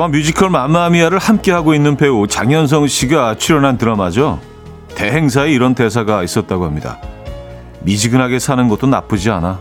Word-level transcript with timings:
저와 0.00 0.08
뮤지컬 0.08 0.48
마마미아를 0.48 1.18
함께하고 1.18 1.74
있는 1.74 1.94
배우 1.94 2.26
장현성 2.26 2.86
씨가 2.86 3.34
출연한 3.34 3.76
드라마죠. 3.76 4.40
대행사에 4.94 5.50
이런 5.52 5.74
대사가 5.74 6.22
있었다고 6.22 6.64
합니다. 6.64 6.98
미지근하게 7.80 8.38
사는 8.38 8.66
것도 8.68 8.86
나쁘지 8.86 9.30
않아. 9.30 9.60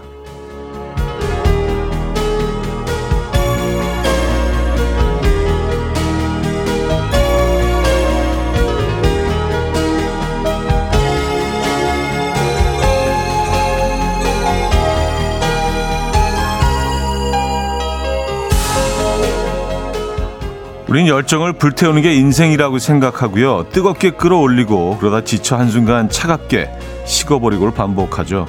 우린 20.89 21.05
열정을 21.05 21.53
불태우는 21.53 22.01
게 22.01 22.15
인생이라고 22.15 22.79
생각하고요. 22.79 23.69
뜨겁게 23.69 24.09
끌어올리고 24.09 24.97
그러다 24.97 25.23
지쳐 25.23 25.55
한순간 25.55 26.09
차갑게 26.09 26.71
식어버리고를 27.05 27.75
반복하죠. 27.75 28.47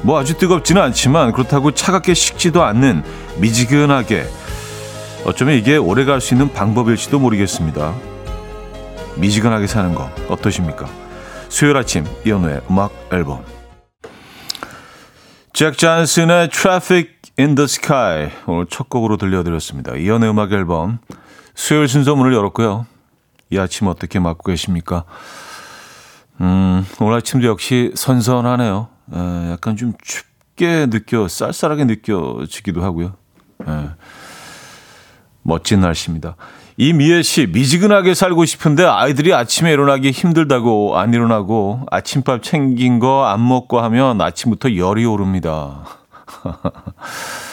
뭐 0.00 0.18
아주 0.18 0.38
뜨겁지는 0.38 0.80
않지만 0.80 1.32
그렇다고 1.32 1.72
차갑게 1.72 2.14
식지도 2.14 2.62
않는 2.62 3.02
미지근하게 3.36 4.24
어쩌면 5.26 5.56
이게 5.56 5.76
오래 5.76 6.06
갈 6.06 6.22
수 6.22 6.32
있는 6.32 6.50
방법일지도 6.54 7.18
모르겠습니다. 7.18 7.94
미지근하게 9.16 9.66
사는 9.66 9.94
거 9.94 10.10
어떠십니까? 10.28 10.88
수요일 11.50 11.76
아침 11.76 12.06
이현우의 12.24 12.62
음악 12.70 12.92
앨범 13.12 13.44
잭 15.52 15.76
잔슨의 15.76 16.48
Traffic 16.48 17.10
in 17.38 17.56
the 17.56 17.64
Sky 17.64 18.30
오늘 18.46 18.64
첫 18.70 18.88
곡으로 18.88 19.18
들려드렸습니다. 19.18 19.96
이현우의 19.96 20.30
음악 20.30 20.52
앨범 20.52 21.00
수요일 21.58 21.88
순서 21.88 22.14
문을 22.14 22.32
열었고요. 22.34 22.86
이 23.50 23.58
아침 23.58 23.88
어떻게 23.88 24.20
맞고 24.20 24.44
계십니까? 24.44 25.02
음, 26.40 26.86
오늘 27.00 27.16
아침도 27.16 27.48
역시 27.48 27.90
선선하네요. 27.96 28.86
에, 29.12 29.50
약간 29.50 29.76
좀 29.76 29.92
춥게 30.00 30.86
느껴, 30.86 31.26
쌀쌀하게 31.26 31.84
느껴지기도 31.86 32.84
하고요. 32.84 33.14
에, 33.66 33.88
멋진 35.42 35.80
날씨입니다. 35.80 36.36
이미애 36.76 37.22
씨, 37.22 37.48
미지근하게 37.48 38.14
살고 38.14 38.44
싶은데 38.44 38.84
아이들이 38.84 39.34
아침에 39.34 39.72
일어나기 39.72 40.12
힘들다고 40.12 40.96
안 40.96 41.12
일어나고 41.12 41.86
아침밥 41.90 42.44
챙긴 42.44 43.00
거 43.00 43.24
안 43.26 43.46
먹고 43.46 43.80
하면 43.80 44.20
아침부터 44.20 44.76
열이 44.76 45.04
오릅니다. 45.04 45.82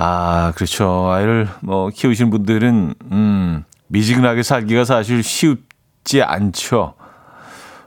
아, 0.00 0.52
그렇죠. 0.54 1.10
아이를 1.10 1.48
뭐 1.60 1.90
키우신 1.92 2.30
분들은 2.30 2.94
음, 3.10 3.64
미지근하게 3.88 4.44
살기가 4.44 4.84
사실 4.84 5.24
쉽지 5.24 6.22
않죠. 6.22 6.94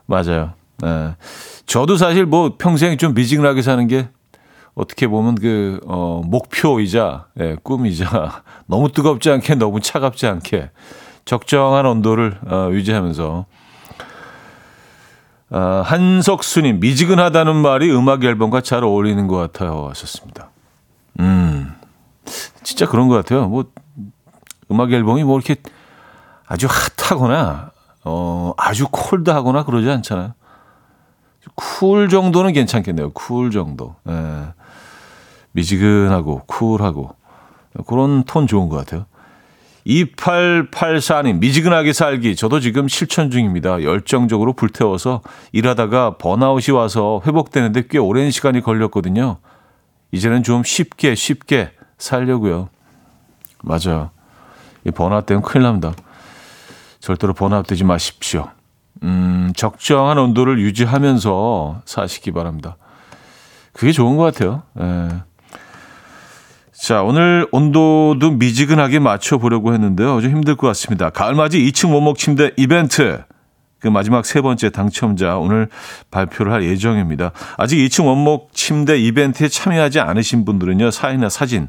맞아요. 0.08 0.52
네. 0.80 1.16
저도 1.66 1.96
사실 1.96 2.26
뭐 2.26 2.56
평생 2.58 2.98
좀 2.98 3.14
미지근하게 3.14 3.62
사는 3.62 3.88
게 3.88 4.10
어떻게 4.74 5.08
보면 5.08 5.36
그, 5.36 5.80
어, 5.86 6.22
목표이자, 6.26 7.28
예, 7.40 7.56
꿈이자, 7.64 8.44
너무 8.68 8.92
뜨겁지 8.92 9.30
않게, 9.30 9.56
너무 9.56 9.80
차갑지 9.80 10.28
않게, 10.28 10.70
적정한 11.24 11.86
온도를, 11.86 12.40
어, 12.46 12.70
유지하면서, 12.72 13.46
어, 15.52 15.82
한석수님, 15.86 16.80
미지근하다는 16.82 17.56
말이 17.56 17.90
음악 17.92 18.24
앨범과 18.24 18.62
잘 18.62 18.84
어울리는 18.84 19.28
것 19.28 19.38
같아요. 19.38 19.88
하셨습니다. 19.90 20.50
음. 21.20 21.81
진짜 22.64 22.88
그런 22.88 23.08
것 23.08 23.16
같아요. 23.16 23.48
뭐 23.48 23.66
음악 24.70 24.92
앨범이 24.92 25.24
뭐 25.24 25.38
이렇게 25.38 25.56
아주 26.48 26.68
hot하거나 26.70 27.72
어 28.04 28.54
아주 28.58 28.88
cold하거나 28.90 29.66
그러지 29.66 29.90
않잖아요. 29.90 30.34
cool 31.56 32.10
정도는 32.10 32.54
괜찮겠네요. 32.54 33.12
cool 33.12 33.52
정도. 33.52 33.96
예. 34.08 34.54
미지근하고 35.54 36.44
쿨하고 36.46 37.16
그런 37.88 38.24
톤 38.24 38.48
좋은 38.48 38.70
것 38.70 38.78
같아요. 38.78 39.06
2884님, 39.86 41.40
미지근하게 41.40 41.94
살기. 41.94 42.36
저도 42.36 42.60
지금 42.60 42.88
실천 42.88 43.32
중입니다. 43.32 43.82
열정적으로 43.84 44.54
불태워서 44.54 45.22
일하다가 45.54 46.18
번아웃이 46.18 46.76
와서 46.76 47.22
회복되는데 47.26 47.88
꽤 47.90 47.98
오랜 47.98 48.30
시간이 48.30 48.62
걸렸거든요. 48.62 49.38
이제는 50.12 50.44
좀 50.44 50.64
쉽게, 50.64 51.16
쉽게 51.16 51.72
살려고요. 52.02 52.70
맞아요. 53.64 54.10
이 54.84 54.92
번아웃 54.92 55.26
되면 55.26 55.42
큰일 55.44 55.64
납니다. 55.64 55.94
절대로 57.00 57.34
번아웃 57.34 57.66
되지 57.68 57.84
마십시오. 57.84 58.50
음, 59.04 59.54
적정한 59.56 60.18
온도를 60.18 60.60
유지하면서 60.60 61.84
사시기 61.86 62.32
바랍니다. 62.32 62.78
그게 63.74 63.92
좋은 63.92 64.18
것 64.18 64.24
같아요. 64.24 64.64
예. 64.80 65.10
자, 66.74 67.04
오늘 67.04 67.48
온도도 67.52 68.32
미지근하게 68.32 69.00
맞춰보려고 69.00 69.74
했는데요. 69.74 70.20
좀 70.22 70.32
힘들 70.32 70.56
것 70.56 70.68
같습니다. 70.68 71.12
가을맞이 71.12 71.60
2층 71.60 71.94
원목 71.94 72.18
침대 72.18 72.52
이벤트. 72.58 73.24
그 73.82 73.88
마지막 73.88 74.26
세 74.26 74.42
번째 74.42 74.70
당첨자 74.70 75.38
오늘 75.38 75.68
발표를 76.12 76.54
할 76.54 76.64
예정입니다. 76.64 77.32
아직 77.58 77.78
2층 77.78 78.06
원목 78.06 78.54
침대 78.54 78.98
이벤트에 78.98 79.48
참여하지 79.48 80.00
않으신 80.00 80.46
분들은요. 80.46 80.92
사인이나 80.92 81.30
사진 81.30 81.68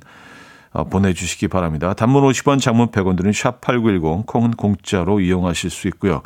어, 0.73 0.85
보내주시기 0.85 1.49
바랍니다. 1.49 1.93
단문 1.95 2.23
50원, 2.23 2.61
장문 2.61 2.89
100원 2.89 3.17
들은 3.17 3.31
샵8910, 3.31 4.27
콩은 4.27 4.53
공짜로 4.53 5.21
이용하실 5.21 5.71
수 5.71 5.89
있고요. 5.89 6.23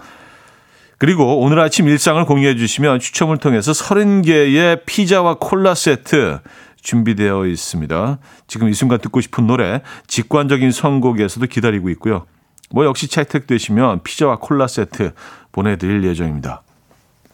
그리고 0.98 1.41
오늘 1.41 1.60
아침 1.60 1.88
일상을 1.88 2.25
공유해 2.25 2.56
주시면 2.56 3.00
추첨을 3.00 3.38
통해서 3.38 3.72
30개의 3.72 4.82
피자와 4.86 5.36
콜라 5.38 5.75
세트 5.75 6.41
준비되어 6.80 7.46
있습니다. 7.46 8.19
지금 8.46 8.69
이 8.69 8.72
순간 8.72 8.98
듣고 9.00 9.20
싶은 9.20 9.46
노래 9.46 9.82
직관적인 10.06 10.70
선곡에서도 10.70 11.46
기다리고 11.46 11.91
있고요. 11.91 12.26
뭐 12.70 12.84
역시 12.84 13.08
채택되시면 13.08 14.02
피자와 14.02 14.38
콜라 14.38 14.66
세트 14.66 15.12
보내드릴 15.56 16.05
예정입니다. 16.05 16.62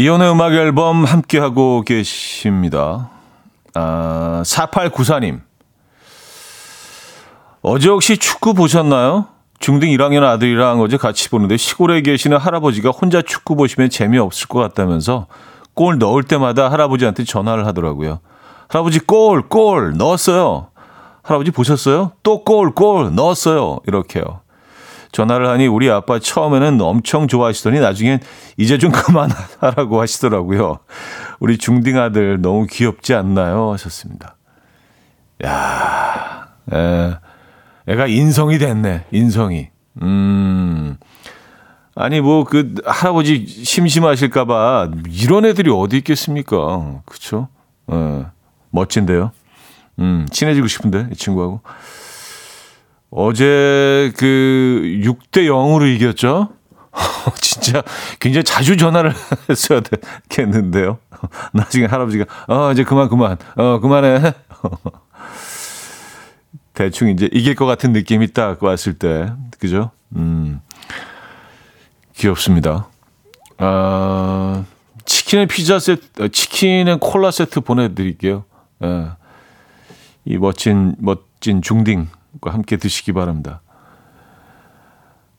이혼의 0.00 0.30
음악 0.30 0.52
앨범 0.52 1.04
함께하고 1.04 1.82
계십니다. 1.82 3.10
아, 3.74 4.42
4894님. 4.44 5.40
어제 7.62 7.88
혹시 7.88 8.16
축구 8.16 8.54
보셨나요? 8.54 9.26
중등 9.58 9.88
1학년 9.88 10.22
아들이랑 10.22 10.80
어제 10.80 10.96
같이 10.96 11.28
보는데 11.28 11.56
시골에 11.56 12.02
계시는 12.02 12.36
할아버지가 12.38 12.90
혼자 12.90 13.22
축구 13.22 13.56
보시면 13.56 13.90
재미없을 13.90 14.46
것 14.46 14.60
같다면서 14.60 15.26
골 15.74 15.98
넣을 15.98 16.22
때마다 16.22 16.70
할아버지한테 16.70 17.24
전화를 17.24 17.66
하더라고요. 17.66 18.20
할아버지 18.68 19.00
골, 19.00 19.48
골 19.48 19.96
넣었어요. 19.96 20.68
할아버지 21.24 21.50
보셨어요? 21.50 22.12
또 22.22 22.44
골, 22.44 22.72
골 22.72 23.16
넣었어요. 23.16 23.80
이렇게요. 23.88 24.42
전화를 25.12 25.48
하니 25.48 25.66
우리 25.66 25.90
아빠 25.90 26.18
처음에는 26.18 26.80
엄청 26.80 27.28
좋아하시더니 27.28 27.80
나중엔 27.80 28.20
이제 28.56 28.78
좀 28.78 28.90
그만하라고 28.92 30.00
하시더라고요. 30.00 30.78
우리 31.40 31.58
중딩 31.58 31.98
아들 31.98 32.40
너무 32.40 32.66
귀엽지 32.68 33.14
않나요? 33.14 33.72
하셨습니다. 33.72 34.36
야, 35.44 36.48
에, 36.72 37.14
애가 37.86 38.06
인성이 38.06 38.58
됐네. 38.58 39.04
인성이. 39.12 39.68
음. 40.02 40.96
아니 41.94 42.20
뭐 42.20 42.44
그 42.44 42.74
할아버지 42.84 43.44
심심하실까봐 43.46 44.90
이런 45.10 45.44
애들이 45.44 45.70
어디 45.72 45.96
있겠습니까? 45.98 47.00
그렇죠? 47.04 47.48
에, 47.90 48.24
멋진데요. 48.70 49.32
음, 50.00 50.26
친해지고 50.30 50.68
싶은데, 50.68 51.08
이 51.10 51.16
친구하고. 51.16 51.60
어제 53.10 54.12
그 54.16 54.82
6대 55.02 55.46
0으로 55.46 55.86
이겼죠? 55.94 56.50
진짜 57.40 57.82
굉장히 58.18 58.44
자주 58.44 58.76
전화를 58.76 59.14
했어야 59.48 59.80
되겠는데요. 59.80 60.98
나중에 61.52 61.86
할아버지가 61.86 62.24
어 62.48 62.72
이제 62.72 62.84
그만 62.84 63.08
그만 63.08 63.36
어 63.56 63.80
그만해. 63.80 64.34
대충 66.74 67.08
이제 67.08 67.28
이길 67.32 67.54
것 67.54 67.66
같은 67.66 67.92
느낌이 67.92 68.32
딱 68.32 68.62
왔을 68.62 68.94
때 68.98 69.32
그죠? 69.58 69.90
음 70.14 70.60
귀엽습니다. 72.14 72.88
아 73.58 74.64
치킨에 75.04 75.46
피자 75.46 75.78
세트, 75.78 76.22
어, 76.22 76.28
치킨에 76.28 76.98
콜라 77.00 77.30
세트 77.30 77.60
보내드릴게요. 77.60 78.44
예. 78.84 79.08
이 80.24 80.36
멋진 80.36 80.94
멋진 80.98 81.62
중딩과 81.62 82.17
함께 82.42 82.76
드시기 82.76 83.12
바랍니다. 83.12 83.62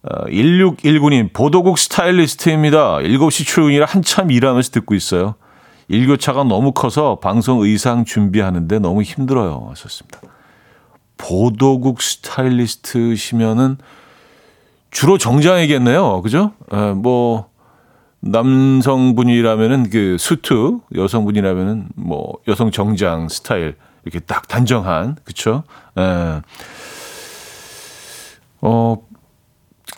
1619님, 0.04 1.26
어, 1.26 1.30
보도국 1.34 1.78
스타일리스트입니다. 1.78 2.98
7시 2.98 3.46
출근이라 3.46 3.86
한참 3.86 4.32
일하면서 4.32 4.72
듣고 4.72 4.96
있어요. 4.96 5.36
일교차가 5.90 6.44
너무 6.44 6.72
커서 6.72 7.20
방송 7.20 7.62
의상 7.62 8.06
준비하는데 8.06 8.80
너무 8.80 9.02
힘들어요. 9.02 9.68
하셨습니다. 9.72 10.20
보도국 11.18 12.02
스타일리스트시면은 12.02 13.78
주로 14.92 15.18
정장이겠네요. 15.18 16.22
그죠? 16.22 16.54
에, 16.72 16.94
뭐, 16.94 17.50
남성분이라면은 18.22 19.90
그 19.90 20.18
수트, 20.20 20.80
여성분이라면은 20.96 21.90
뭐 21.96 22.34
여성 22.48 22.72
정장 22.72 23.30
스타일 23.30 23.76
이렇게 24.04 24.20
딱 24.20 24.48
단정한, 24.48 25.16
그쵸? 25.24 25.64
에. 25.98 26.42
어, 28.62 28.98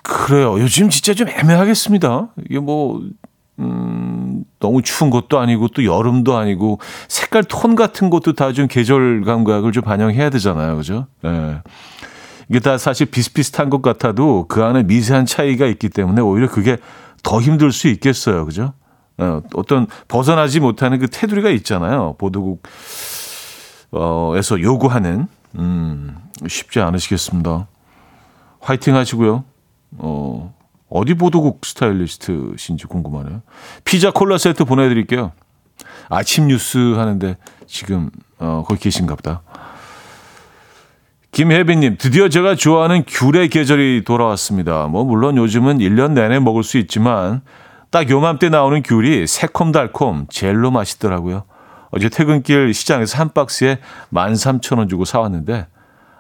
그래요. 0.04 0.60
요즘 0.60 0.90
진짜 0.90 1.14
좀 1.14 1.28
애매하겠습니다. 1.30 2.30
이게 2.50 2.60
뭐, 2.60 3.02
음, 3.60 4.44
너무 4.60 4.82
추운 4.82 5.10
것도 5.10 5.40
아니고 5.40 5.68
또 5.70 5.84
여름도 5.86 6.36
아니고 6.38 6.80
색깔 7.08 7.44
톤 7.44 7.76
같은 7.76 8.10
것도 8.10 8.34
다 8.34 8.52
좀 8.54 8.68
계절 8.68 9.22
감각을 9.24 9.72
좀 9.72 9.84
반영해야 9.84 10.30
되잖아요. 10.30 10.78
그죠? 10.78 11.08
예. 11.26 11.62
이게 12.50 12.60
다 12.60 12.78
사실 12.78 13.06
비슷비슷한 13.08 13.70
것 13.70 13.82
같아도 13.82 14.46
그 14.48 14.64
안에 14.64 14.84
미세한 14.84 15.26
차이가 15.26 15.68
있기 15.68 15.90
때문에 15.90 16.22
오히려 16.22 16.50
그게 16.50 16.78
더 17.24 17.40
힘들 17.40 17.72
수 17.72 17.88
있겠어요. 17.88 18.46
그죠? 18.46 18.74
어, 19.18 19.42
어떤 19.54 19.88
벗어나지 20.08 20.60
못하는 20.60 21.00
그 21.00 21.08
테두리가 21.08 21.50
있잖아요. 21.52 22.16
보도국, 22.18 22.64
어, 23.92 24.34
에서 24.36 24.60
요구하는, 24.60 25.28
음, 25.56 26.18
쉽지 26.48 26.80
않으시겠습니다. 26.80 27.68
화이팅 28.62 28.96
하시고요. 28.96 29.44
어, 29.98 30.54
어디 30.90 31.14
보도국 31.14 31.66
스타일리스트신지 31.66 32.86
궁금하네요. 32.86 33.42
피자 33.84 34.12
콜라 34.12 34.38
세트 34.38 34.66
보내드릴게요. 34.66 35.32
아침 36.10 36.48
뉴스 36.48 36.94
하는데 36.96 37.38
지금 37.68 38.10
어, 38.40 38.64
거기 38.68 38.82
계신가 38.82 39.16
보다. 39.16 39.42
김혜빈님, 41.32 41.96
드디어 41.98 42.28
제가 42.28 42.56
좋아하는 42.56 43.06
귤의 43.08 43.50
계절이 43.50 44.04
돌아왔습니다. 44.06 44.88
뭐, 44.88 45.06
물론 45.06 45.38
요즘은 45.38 45.78
1년 45.78 46.12
내내 46.12 46.40
먹을 46.40 46.62
수 46.62 46.78
있지만, 46.78 47.42
딱 47.90 48.10
요맘때 48.10 48.50
나오는 48.50 48.84
귤이 48.84 49.28
새콤달콤, 49.28 50.28
젤로 50.30 50.72
맛있더라고요. 50.72 51.44
어제 51.92 52.10
퇴근길 52.10 52.74
시장에서 52.74 53.18
한 53.18 53.30
박스에 53.30 53.80
13,000원 54.14 54.90
주고 54.90 55.06
사왔는데, 55.06 55.68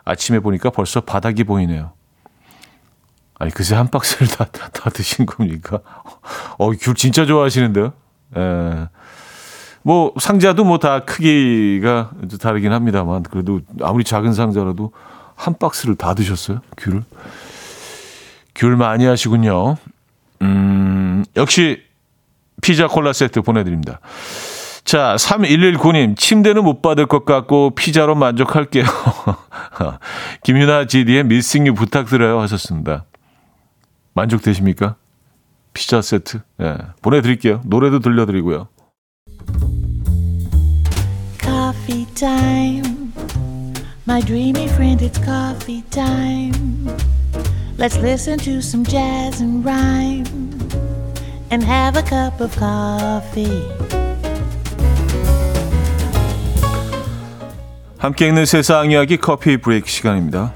아침에 0.05 0.39
보니까 0.39 0.69
벌써 0.69 1.01
바닥이 1.01 1.43
보이네요. 1.43 1.91
아니, 3.41 3.49
그새 3.49 3.73
한 3.73 3.87
박스를 3.87 4.27
다, 4.27 4.45
다 4.45 4.91
드신 4.91 5.25
겁니까? 5.25 5.79
어, 6.59 6.69
귤 6.79 6.93
진짜 6.93 7.25
좋아하시는데요? 7.25 7.91
예. 8.37 8.87
뭐, 9.81 10.13
상자도 10.19 10.63
뭐 10.63 10.77
다 10.77 11.05
크기가 11.05 12.11
다르긴 12.39 12.71
합니다만, 12.71 13.23
그래도 13.23 13.61
아무리 13.81 14.03
작은 14.03 14.33
상자라도 14.33 14.91
한 15.35 15.57
박스를 15.57 15.95
다 15.95 16.13
드셨어요? 16.13 16.61
귤을? 16.77 17.03
귤 18.53 18.75
많이 18.75 19.05
하시군요. 19.05 19.77
음, 20.43 21.25
역시 21.35 21.81
피자 22.61 22.87
콜라 22.87 23.11
세트 23.11 23.41
보내드립니다. 23.41 24.01
자, 24.83 25.15
3119님, 25.17 26.15
침대는 26.15 26.63
못 26.63 26.83
받을 26.83 27.07
것 27.07 27.25
같고 27.25 27.71
피자로 27.71 28.13
만족할게요. 28.13 28.85
김윤아 30.43 30.85
GD의 30.85 31.23
미싱 31.23 31.65
유 31.65 31.73
부탁드려요 31.73 32.39
하셨습니다. 32.41 33.05
만족되십니까? 34.13 34.95
피자 35.73 36.01
세트. 36.01 36.41
예, 36.61 36.77
보내드릴게요. 37.01 37.61
노래도 37.65 37.99
들려드리고요. 37.99 38.67
Coffee 41.39 42.05
time. 42.15 43.11
My 44.07 44.21
dreamy 44.21 44.65
friend, 44.65 45.03
it's 45.03 45.23
coffee 45.23 45.83
time. 45.89 46.89
Let's 47.77 47.97
listen 47.97 48.37
to 48.39 48.57
some 48.57 48.83
jazz 48.85 49.41
and 49.41 49.65
rhyme 49.65 50.25
and 51.51 51.63
have 51.65 51.97
a 51.97 52.03
cup 52.03 52.43
of 52.43 52.53
coffee. 52.57 53.63
함께 57.97 58.27
있는 58.27 58.45
세상 58.45 58.91
이야기 58.91 59.17
커피 59.17 59.57
브레이크 59.57 59.87
시간입니다. 59.87 60.53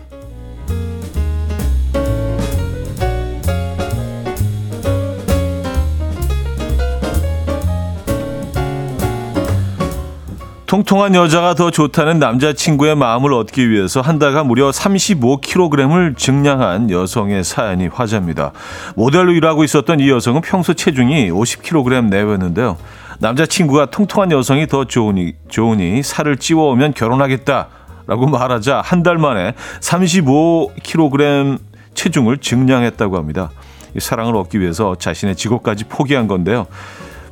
통통한 10.75 11.15
여자가 11.15 11.53
더 11.53 11.71
좋다는 11.71 12.19
남자친구의 12.19 12.97
마음을 12.97 13.31
얻기 13.31 13.69
위해서 13.69 14.01
한 14.01 14.19
달간 14.19 14.45
무려 14.45 14.71
35kg을 14.71 16.17
증량한 16.17 16.89
여성의 16.89 17.45
사연이 17.45 17.87
화제입니다. 17.87 18.51
모델로 18.97 19.31
일하고 19.31 19.63
있었던 19.63 20.01
이 20.01 20.09
여성은 20.09 20.41
평소 20.41 20.73
체중이 20.73 21.31
50kg 21.31 22.09
내외였는데요. 22.09 22.75
남자친구가 23.19 23.85
통통한 23.85 24.31
여성이 24.31 24.67
더 24.67 24.83
좋으니, 24.83 25.35
좋으니 25.47 26.03
살을 26.03 26.35
찌워오면 26.35 26.93
결혼하겠다. 26.93 27.67
라고 28.07 28.27
말하자 28.27 28.81
한 28.83 29.01
달 29.01 29.17
만에 29.17 29.53
35kg 29.79 31.57
체중을 31.93 32.39
증량했다고 32.39 33.15
합니다. 33.15 33.49
이 33.95 34.01
사랑을 34.01 34.35
얻기 34.35 34.59
위해서 34.59 34.95
자신의 34.99 35.37
직업까지 35.37 35.85
포기한 35.85 36.27
건데요. 36.27 36.67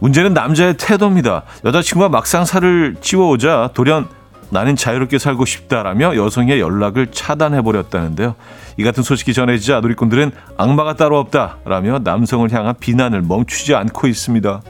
문제는 0.04 0.34
남자의 0.34 0.76
태도입니다. 0.76 1.44
여자친구가 1.64 2.10
막상 2.10 2.44
살을 2.44 2.98
찌워오자 3.00 3.70
돌연 3.74 4.10
나는 4.50 4.76
자유롭게 4.76 5.18
살고 5.18 5.46
싶다라며 5.46 6.18
여성의 6.18 6.60
연락을 6.60 7.08
차단해버렸다는데요. 7.08 8.36
이 8.76 8.84
같은 8.84 9.02
소식이 9.02 9.34
전해지자 9.34 9.80
누리꾼들은 9.80 10.34
악마가 10.58 10.96
따로 10.96 11.20
없다라며 11.20 12.00
남성을 12.00 12.52
향한 12.52 12.76
비난을 12.78 13.22
멈추지 13.22 13.76
않고 13.76 14.08
있습니다. 14.08 14.62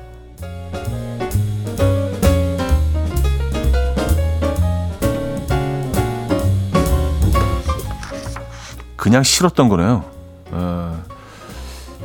그냥 8.96 9.24
싫었던 9.24 9.68
거네요. 9.68 10.06
어, 10.52 11.04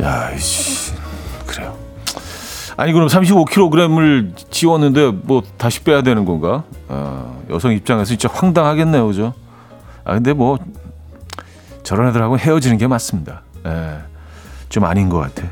야, 0.00 0.30
이씨, 0.35 0.94
그래요. 1.47 1.88
아니 2.78 2.92
그럼 2.92 3.08
35kg을 3.08 4.35
지웠는데 4.52 5.11
뭐 5.25 5.42
다시 5.56 5.82
빼야 5.82 6.02
되는 6.02 6.25
건가? 6.25 6.62
아, 6.87 7.35
여성 7.50 7.73
입장에서 7.73 8.04
진짜 8.04 8.28
황당하겠네요, 8.32 9.04
그죠? 9.04 9.35
아 10.04 10.14
근데 10.14 10.32
뭐 10.32 10.58
저런 11.82 12.08
애들하고 12.08 12.38
헤어지는 12.38 12.78
게 12.78 12.87
맞습니다. 12.87 13.42
예, 13.66 13.99
좀 14.68 14.85
아닌 14.85 15.08
것 15.08 15.18
같아. 15.18 15.49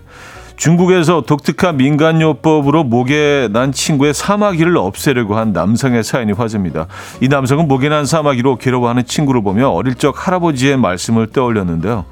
중국에서 0.54 1.22
독특한 1.22 1.76
민간요법으로 1.78 2.84
목에 2.84 3.48
난 3.50 3.72
친구의 3.72 4.14
사마귀를 4.14 4.76
없애려고 4.76 5.36
한 5.36 5.52
남성의 5.52 6.04
사연이 6.04 6.30
화제입니다. 6.30 6.86
이 7.20 7.26
남성은 7.26 7.66
목에 7.66 7.88
난 7.88 8.06
사마귀로 8.06 8.56
괴로워하는 8.58 9.04
친구를 9.04 9.42
보며 9.42 9.70
어릴 9.70 9.96
적 9.96 10.28
할아버지의 10.28 10.76
말씀을 10.76 11.26
떠올렸는데요. 11.32 12.04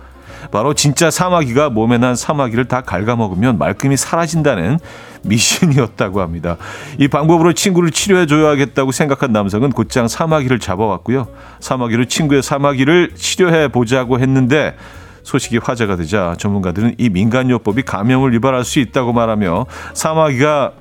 바로 0.50 0.74
진짜 0.74 1.10
사마귀가 1.10 1.70
몸에 1.70 1.98
난 1.98 2.16
사마귀를 2.16 2.66
다 2.66 2.80
갉아먹으면 2.80 3.58
말끔히 3.58 3.96
사라진다는 3.96 4.78
미신이었다고 5.22 6.20
합니다. 6.20 6.56
이 6.98 7.08
방법으로 7.08 7.52
친구를 7.52 7.90
치료해 7.90 8.26
줘야겠다고 8.26 8.92
생각한 8.92 9.32
남성은 9.32 9.72
곧장 9.72 10.08
사마귀를 10.08 10.58
잡아왔고요. 10.58 11.28
사마귀로 11.60 12.06
친구의 12.06 12.42
사마귀를 12.42 13.12
치료해 13.14 13.68
보자고 13.68 14.20
했는데 14.20 14.76
소식이 15.22 15.58
화제가 15.58 15.96
되자 15.96 16.34
전문가들은 16.38 16.96
이 16.98 17.08
민간요법이 17.08 17.82
감염을 17.82 18.34
유발할 18.34 18.64
수 18.64 18.78
있다고 18.78 19.12
말하며 19.12 19.66
사마귀가 19.94 20.72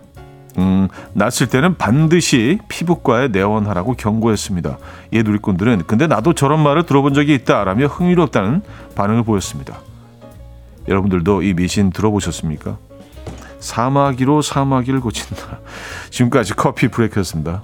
음, 0.58 0.88
났을 1.14 1.48
때는 1.48 1.78
반드시 1.78 2.60
피부과에 2.68 3.30
내원하라고 3.30 3.94
경고했습니다. 3.94 4.78
예 5.14 5.24
누리꾼들은 5.24 5.84
근데 5.88 6.08
나도 6.08 6.34
저런 6.34 6.62
말을 6.62 6.86
들어본 6.86 7.14
적이 7.14 7.36
있다라며 7.36 7.88
흥미롭다는 7.88 8.62
반응을 8.96 9.24
보였습니다. 9.24 9.80
여러분들도 10.88 11.42
이 11.42 11.54
미신 11.54 11.90
들어보셨습니까? 11.92 12.78
사마귀로 13.60 14.42
사마귀를 14.42 15.00
고친다. 15.00 15.60
지금까지 16.10 16.54
커피 16.54 16.90
브레이크였습니다. 16.90 17.62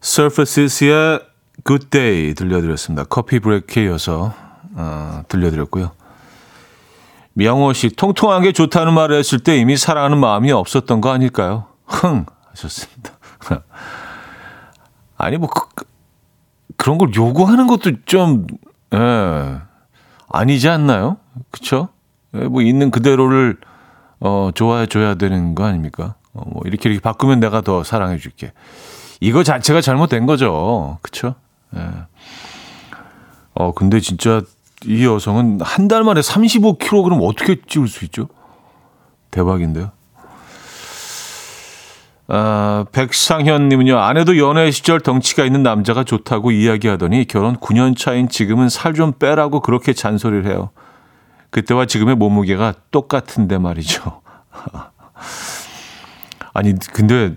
서퍼시스의 0.00 1.20
Good 1.66 1.86
Day 1.90 2.34
들려드렸습니다. 2.34 3.04
커피 3.04 3.40
브레이크에 3.40 3.86
이어서 3.86 4.32
어, 4.74 5.22
들려드렸고요. 5.28 5.90
명호 7.38 7.74
씨, 7.74 7.90
통통한 7.90 8.42
게 8.42 8.52
좋다는 8.52 8.94
말을 8.94 9.18
했을 9.18 9.38
때 9.38 9.58
이미 9.58 9.76
사랑하는 9.76 10.18
마음이 10.18 10.52
없었던 10.52 11.02
거 11.02 11.10
아닐까요? 11.10 11.66
흥! 11.84 12.24
하셨습니다. 12.48 13.12
아니, 15.18 15.36
뭐, 15.36 15.50
그, 15.50 15.84
그런 16.78 16.96
걸 16.96 17.14
요구하는 17.14 17.66
것도 17.66 18.04
좀, 18.06 18.46
예, 18.94 19.58
아니지 20.30 20.70
않나요? 20.70 21.18
그쵸? 21.50 21.90
예, 22.34 22.38
뭐, 22.38 22.62
있는 22.62 22.90
그대로를, 22.90 23.58
어, 24.20 24.48
좋아해줘야 24.54 25.16
되는 25.16 25.54
거 25.54 25.64
아닙니까? 25.64 26.14
어, 26.32 26.40
뭐, 26.46 26.62
이렇게 26.64 26.88
이렇게 26.88 27.02
바꾸면 27.02 27.38
내가 27.40 27.60
더 27.60 27.84
사랑해줄게. 27.84 28.54
이거 29.20 29.42
자체가 29.42 29.82
잘못된 29.82 30.24
거죠. 30.24 30.96
그쵸? 31.02 31.34
예. 31.76 31.86
어, 33.52 33.72
근데 33.72 34.00
진짜 34.00 34.40
이 34.84 35.04
여성은 35.04 35.60
한 35.62 35.88
달 35.88 36.04
만에 36.04 36.20
35kg 36.20 37.22
어떻게 37.22 37.56
찌울 37.66 37.88
수 37.88 38.04
있죠? 38.04 38.28
대박인데요. 39.30 39.90
아, 42.28 42.84
백상현님은요, 42.90 43.98
아내도 43.98 44.36
연애 44.38 44.70
시절 44.72 44.98
덩치가 45.00 45.44
있는 45.44 45.62
남자가 45.62 46.02
좋다고 46.02 46.50
이야기하더니 46.50 47.24
결혼 47.26 47.56
9년 47.56 47.96
차인 47.96 48.28
지금은 48.28 48.68
살 48.68 48.94
좀 48.94 49.12
빼라고 49.12 49.60
그렇게 49.60 49.92
잔소리를 49.92 50.46
해요. 50.46 50.70
그때와 51.50 51.86
지금의 51.86 52.16
몸무게가 52.16 52.74
똑같은데 52.90 53.58
말이죠. 53.58 54.22
아니, 56.52 56.74
근데 56.92 57.34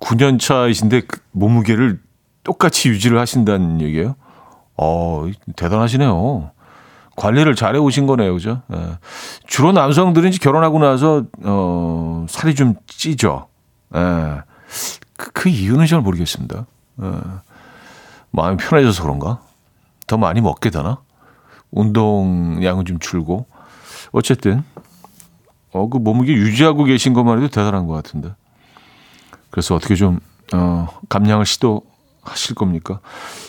9년 0.00 0.38
차이신데 0.38 1.00
그 1.02 1.20
몸무게를 1.32 2.00
똑같이 2.44 2.90
유지를 2.90 3.18
하신다는 3.18 3.80
얘기예요? 3.80 4.16
어, 4.76 5.26
대단하시네요. 5.56 6.50
관리를 7.16 7.54
잘해 7.54 7.78
오신 7.78 8.06
거네요, 8.06 8.34
그죠? 8.34 8.62
예. 8.74 8.98
주로 9.46 9.72
남성들은 9.72 10.28
이제 10.28 10.38
결혼하고 10.38 10.78
나서, 10.78 11.24
어, 11.44 12.26
살이 12.28 12.54
좀 12.54 12.74
찌죠. 12.86 13.48
예. 13.94 14.42
그, 15.16 15.30
그 15.32 15.48
이유는 15.48 15.86
잘 15.86 16.00
모르겠습니다. 16.02 16.66
예. 17.02 17.10
마음이 18.32 18.58
편해져서 18.58 19.02
그런가? 19.02 19.40
더 20.06 20.18
많이 20.18 20.42
먹게 20.42 20.68
되나? 20.68 20.98
운동량은 21.70 22.84
좀 22.84 22.98
줄고. 22.98 23.46
어쨌든, 24.12 24.62
어, 25.72 25.88
그 25.88 25.96
몸무게 25.96 26.34
유지하고 26.34 26.84
계신 26.84 27.14
것만 27.14 27.38
해도 27.38 27.48
대단한 27.48 27.86
것 27.86 27.94
같은데. 27.94 28.34
그래서 29.50 29.74
어떻게 29.74 29.94
좀, 29.94 30.20
어, 30.52 30.88
감량을 31.08 31.46
시도하실 31.46 32.54
겁니까? 32.56 33.00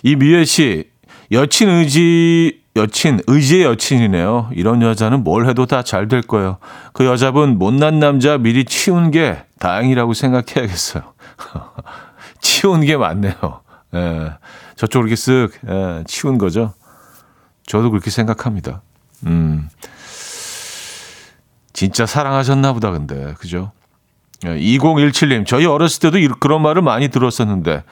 이 0.04 0.16
미애 0.16 0.46
씨, 0.46 0.90
여친 1.32 1.70
의지, 1.70 2.62
여친, 2.76 3.22
의지의 3.28 3.64
여친이네요. 3.66 4.50
이런 4.54 4.82
여자는 4.82 5.24
뭘 5.24 5.48
해도 5.48 5.66
다 5.66 5.82
잘 5.84 6.08
될 6.08 6.22
거예요. 6.22 6.58
그 6.94 7.06
여자분 7.06 7.58
못난 7.58 8.00
남자 8.00 8.38
미리 8.38 8.66
치운 8.66 9.12
게 9.12 9.44
다행이라고 9.60 10.14
생각해야겠어요. 10.14 11.04
치운 12.40 12.82
게 12.82 12.96
맞네요. 12.98 13.34
예. 13.96 14.32
저쪽으로 14.76 15.08
이렇게 15.08 15.16
쓱, 15.16 15.52
예, 15.70 16.04
치운 16.06 16.38
거죠. 16.38 16.74
저도 17.66 17.90
그렇게 17.90 18.10
생각합니다. 18.12 18.82
음. 19.26 19.70
진짜 21.74 22.06
사랑하셨나 22.06 22.74
보다, 22.74 22.92
근데. 22.92 23.34
그죠? 23.40 23.72
2017님, 24.42 25.42
예, 25.42 25.44
저희 25.46 25.66
어렸을 25.66 26.00
때도 26.12 26.36
그런 26.40 26.62
말을 26.62 26.82
많이 26.82 27.08
들었었는데, 27.10 27.84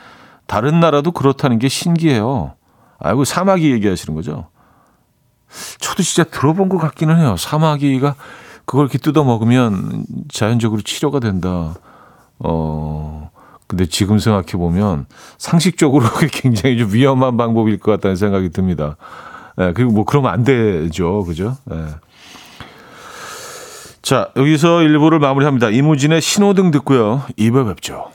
다른 0.47 0.79
나라도 0.79 1.11
그렇다는 1.11 1.59
게 1.59 1.67
신기해요. 1.69 2.54
아이고, 2.99 3.25
사마귀 3.25 3.71
얘기하시는 3.71 4.15
거죠? 4.15 4.47
저도 5.79 6.03
진짜 6.03 6.23
들어본 6.23 6.69
것 6.69 6.77
같기는 6.77 7.17
해요. 7.17 7.35
사마귀가 7.37 8.15
그걸 8.65 8.85
이렇게 8.85 8.97
뜯어 8.97 9.23
먹으면 9.23 10.05
자연적으로 10.31 10.81
치료가 10.81 11.19
된다. 11.19 11.75
어, 12.39 13.29
근데 13.67 13.85
지금 13.85 14.19
생각해 14.19 14.53
보면 14.53 15.05
상식적으로 15.37 16.05
굉장히 16.31 16.77
좀 16.77 16.93
위험한 16.93 17.37
방법일 17.37 17.79
것 17.79 17.91
같다는 17.91 18.15
생각이 18.15 18.49
듭니다. 18.49 18.97
예, 19.59 19.71
그리고 19.73 19.91
뭐 19.91 20.03
그러면 20.03 20.31
안 20.31 20.43
되죠. 20.43 21.23
그죠? 21.23 21.55
예. 21.71 21.87
자, 24.01 24.29
여기서 24.35 24.79
1부를 24.79 25.19
마무리합니다. 25.19 25.69
이무진의 25.69 26.21
신호등 26.21 26.71
듣고요. 26.71 27.23
2부 27.37 27.67
뵙죠. 27.67 28.11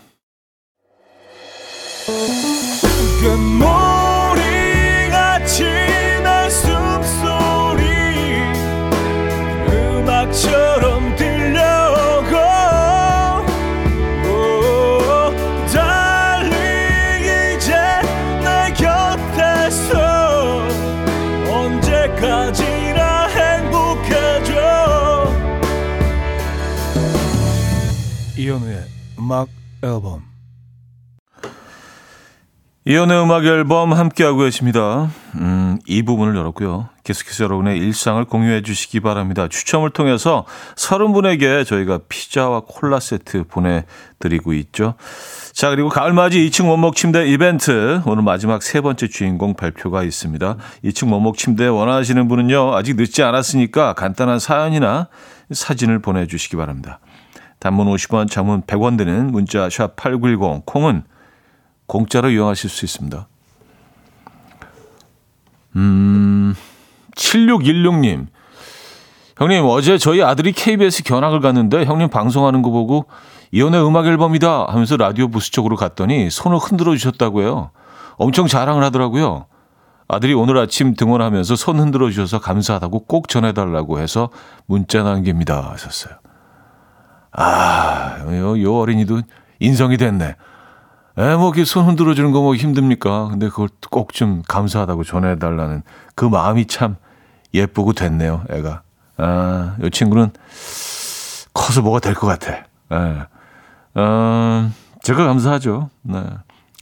이현우의 28.51 28.83
음악 29.21 29.49
앨범 29.85 30.23
이현우의 32.85 33.23
음악 33.23 33.45
앨범 33.45 33.93
함께하고 33.93 34.39
계십니다. 34.39 35.09
음, 35.37 35.79
이 35.87 36.03
부분을 36.03 36.35
열었고요. 36.35 36.89
계속해서 37.05 37.45
여러분의 37.45 37.79
일상을 37.79 38.25
공유해 38.25 38.63
주시기 38.63 38.99
바랍니다. 38.99 39.47
추첨을 39.47 39.91
통해서 39.91 40.47
30분에게 40.75 41.65
저희가 41.65 42.01
피자와 42.09 42.63
콜라 42.67 42.99
세트 42.99 43.45
보내드리고 43.45 44.53
있죠. 44.55 44.95
자, 45.53 45.71
그리고 45.71 45.89
가을맞이 45.89 46.41
2층 46.49 46.69
원목 46.69 46.97
침대 46.97 47.29
이벤트. 47.29 48.03
오늘 48.05 48.25
마지막 48.25 48.65
세 48.65 48.81
번째 48.81 49.07
주인공 49.07 49.55
발표가 49.55 50.03
있습니다. 50.03 50.57
2층 50.87 51.13
원목 51.13 51.37
침대 51.37 51.69
원하시는 51.69 52.27
분은요, 52.27 52.75
아직 52.75 52.97
늦지 52.97 53.23
않았으니까 53.23 53.93
간단한 53.93 54.41
사연이나 54.41 55.07
사진을 55.53 56.01
보내주시기 56.01 56.57
바랍니다. 56.57 56.99
단문 57.61 57.87
50원, 57.87 58.31
장문 58.31 58.63
100원 58.63 58.99
드는 58.99 59.31
문자 59.31 59.69
샵 59.71 59.95
8910, 59.95 60.67
콩은 60.67 61.05
공짜로 61.87 62.31
이용하실 62.31 62.71
수 62.71 62.85
있습니다. 62.85 63.29
음, 65.77 66.55
7616님. 67.17 68.27
형님, 69.37 69.65
어제 69.67 69.99
저희 69.99 70.23
아들이 70.23 70.53
KBS 70.53 71.03
견학을 71.05 71.41
갔는데 71.41 71.85
형님 71.85 72.09
방송하는 72.09 72.63
거 72.63 72.71
보고 72.71 73.07
이혼의 73.53 73.87
음악 73.87 74.07
앨범이다 74.07 74.67
하면서 74.69 74.97
라디오 74.97 75.29
부스 75.29 75.51
쪽으로 75.51 75.77
갔더니 75.77 76.31
손을 76.31 76.59
흔들어 76.59 76.95
주셨다고요. 76.95 77.71
엄청 78.17 78.47
자랑을 78.47 78.83
하더라고요. 78.85 79.47
아들이 80.09 80.35
오늘 80.35 80.59
아침 80.59 80.95
등원하면서 80.95 81.57
손 81.57 81.79
흔들어 81.79 82.11
주셔서 82.11 82.41
감사하다고 82.41 83.05
꼭 83.07 83.29
전해달라고 83.29 84.01
해서 84.01 84.31
문자 84.67 85.03
남깁니다 85.03 85.71
하셨어요. 85.73 86.15
아, 87.33 88.19
요, 88.29 88.61
요 88.63 88.77
어린이도 88.79 89.23
인성이 89.61 89.97
됐네. 89.97 90.35
에, 91.19 91.37
뭐, 91.37 91.49
이렇게 91.49 91.65
손 91.65 91.87
흔들어 91.87 92.15
주는 92.15 92.33
거 92.33 92.41
뭐 92.41 92.55
힘듭니까? 92.55 93.29
근데 93.29 93.49
그걸 93.49 93.69
꼭 93.91 94.13
좀 94.13 94.43
감사하다고 94.49 95.05
전해달라는 95.05 95.83
그 96.15 96.25
마음이 96.25 96.67
참 96.67 96.97
예쁘고 97.55 97.93
됐네요, 97.93 98.45
애가. 98.51 98.83
아, 99.19 99.77
요 99.83 99.91
친구는 99.91 100.31
커서 101.53 101.83
뭐가 101.83 102.01
될 102.01 102.15
것 102.15 102.27
같아. 102.27 102.65
예. 102.93 103.27
어, 104.01 104.71
제가 105.03 105.27
감사하죠. 105.27 105.91
네. 106.03 106.23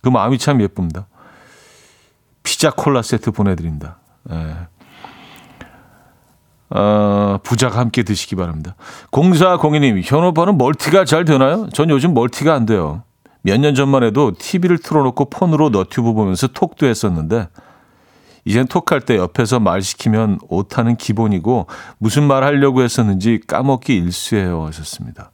그 0.02 0.08
마음이 0.08 0.38
참 0.38 0.60
예쁩니다. 0.60 1.06
피자 2.42 2.70
콜라 2.70 3.02
세트 3.02 3.30
보내드립니다. 3.32 3.96
예. 4.30 4.56
어, 6.70 7.38
부자가 7.42 7.78
함께 7.78 8.02
드시기 8.02 8.36
바랍니다. 8.36 8.74
공사공이님, 9.10 10.02
현 10.04 10.24
오빠는 10.24 10.58
멀티가 10.58 11.04
잘 11.04 11.24
되나요? 11.24 11.68
전 11.72 11.88
요즘 11.90 12.14
멀티가 12.14 12.54
안 12.54 12.66
돼요. 12.66 13.02
몇 13.42 13.58
년 13.58 13.74
전만 13.74 14.02
해도 14.02 14.32
TV를 14.38 14.78
틀어놓고 14.78 15.26
폰으로 15.30 15.70
너튜브 15.70 16.12
보면서 16.12 16.48
톡도 16.48 16.86
했었는데, 16.86 17.48
이젠 18.44 18.66
톡할 18.66 19.00
때 19.00 19.16
옆에서 19.16 19.60
말 19.60 19.80
시키면 19.80 20.38
오타는 20.48 20.96
기본이고, 20.96 21.66
무슨 21.98 22.24
말 22.24 22.44
하려고 22.44 22.82
했었는지 22.82 23.40
까먹기 23.46 23.94
일쑤예요. 23.96 24.66
하셨습니다. 24.66 25.30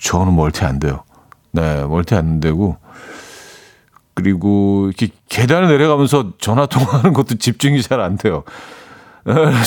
저는 0.00 0.34
멀티 0.34 0.64
안 0.64 0.78
돼요. 0.80 1.04
네, 1.52 1.84
멀티 1.84 2.14
안 2.16 2.40
되고, 2.40 2.76
그리고 4.14 4.86
이렇게 4.88 5.08
계단을 5.28 5.68
내려가면서 5.68 6.32
전화 6.38 6.66
통화하는 6.66 7.12
것도 7.12 7.36
집중이 7.36 7.82
잘 7.82 8.00
안 8.00 8.16
돼요. 8.16 8.42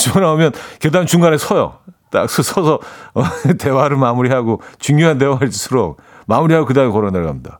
전화 0.03 0.31
오면 0.33 0.51
계단 0.79 1.05
중간에 1.05 1.37
서요. 1.37 1.79
딱 2.11 2.29
서서 2.29 2.79
어, 3.13 3.23
대화를 3.59 3.97
마무리하고 3.97 4.61
중요한 4.79 5.17
대화일수록 5.17 6.01
마무리하고 6.27 6.65
그다음에 6.65 6.91
걸어 6.91 7.11
내려갑니다. 7.11 7.59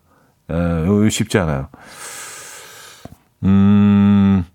에, 0.50 1.10
쉽지 1.10 1.38
않아요. 1.40 1.68
음, 3.44 4.46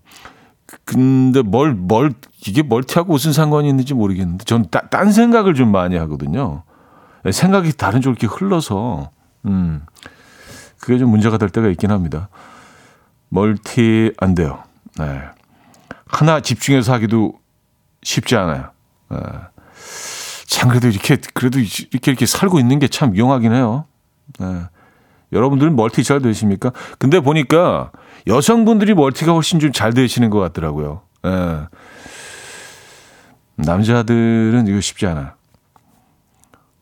근데 0.84 1.42
뭘, 1.42 1.72
뭘, 1.74 2.12
이게 2.46 2.62
멀티하고 2.62 3.12
무슨 3.12 3.32
상관이 3.32 3.68
있는지 3.68 3.94
모르겠는데, 3.94 4.44
전 4.44 4.66
따, 4.70 4.88
딴 4.88 5.12
생각을 5.12 5.54
좀 5.54 5.70
많이 5.70 5.96
하거든요. 5.96 6.64
생각이 7.30 7.72
다른 7.76 8.00
쪽으로 8.00 8.16
이렇게 8.20 8.26
흘러서, 8.26 9.10
음, 9.46 9.82
그게 10.80 10.98
좀 10.98 11.10
문제가 11.10 11.38
될 11.38 11.50
때가 11.50 11.68
있긴 11.68 11.90
합니다. 11.90 12.28
멀티 13.28 14.12
안 14.18 14.34
돼요. 14.34 14.62
네. 14.98 15.20
하나 16.10 16.40
집중해서 16.40 16.92
하기도 16.92 17.34
쉽지 18.02 18.36
않아요. 18.36 18.70
네. 19.10 19.18
참 20.46 20.68
그래도 20.68 20.88
이렇게 20.88 21.16
그래도 21.34 21.58
이렇게 21.58 22.10
이렇게 22.10 22.26
살고 22.26 22.58
있는 22.58 22.78
게 22.78 22.88
참 22.88 23.14
유용하긴 23.14 23.52
해요. 23.54 23.86
네. 24.38 24.62
여러분들은 25.32 25.76
멀티 25.76 26.02
잘 26.02 26.20
되십니까? 26.20 26.72
근데 26.98 27.20
보니까 27.20 27.92
여성분들이 28.26 28.94
멀티가 28.94 29.32
훨씬 29.32 29.60
좀 29.60 29.72
잘 29.72 29.94
되시는 29.94 30.30
것 30.30 30.40
같더라고요. 30.40 31.02
네. 31.22 31.60
남자들은 33.56 34.66
이거 34.66 34.80
쉽지 34.80 35.06
않아요. 35.06 35.30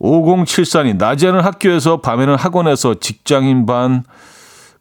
5074님, 0.00 0.97
낮에는 0.97 1.40
학교에서 1.40 2.00
밤에는 2.00 2.37
학원에서 2.37 2.94
직장인 3.00 3.66
반 3.66 4.04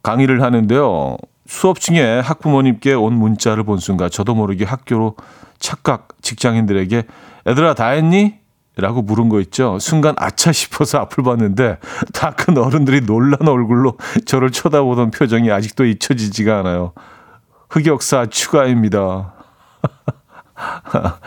강의를 0.04 0.44
하는데요. 0.44 1.18
수업 1.48 1.80
중에 1.80 2.20
학부모님께 2.20 2.94
온 2.94 3.14
문자를 3.14 3.64
본 3.64 3.80
순간 3.80 4.10
저도 4.10 4.36
모르게 4.36 4.66
학교로 4.66 5.16
착각 5.60 6.10
직장인들에게 6.22 7.04
애들아 7.48 7.74
다 7.74 7.88
했니? 7.90 8.36
라고 8.76 9.02
물은 9.02 9.30
거 9.30 9.40
있죠. 9.40 9.80
순간 9.80 10.14
아차 10.20 10.52
싶어서 10.52 11.00
앞을 11.00 11.24
봤는데 11.24 11.80
다 12.14 12.32
큰 12.32 12.58
어른들이 12.60 13.02
놀란 13.02 13.48
얼굴로 13.48 13.98
저를 14.26 14.52
쳐다보던 14.52 15.10
표정이 15.10 15.50
아직도 15.52 15.86
잊혀지지가 15.86 16.60
않아요. 16.60 16.94
흑역사 17.72 18.28
추가입니다. 18.28 19.34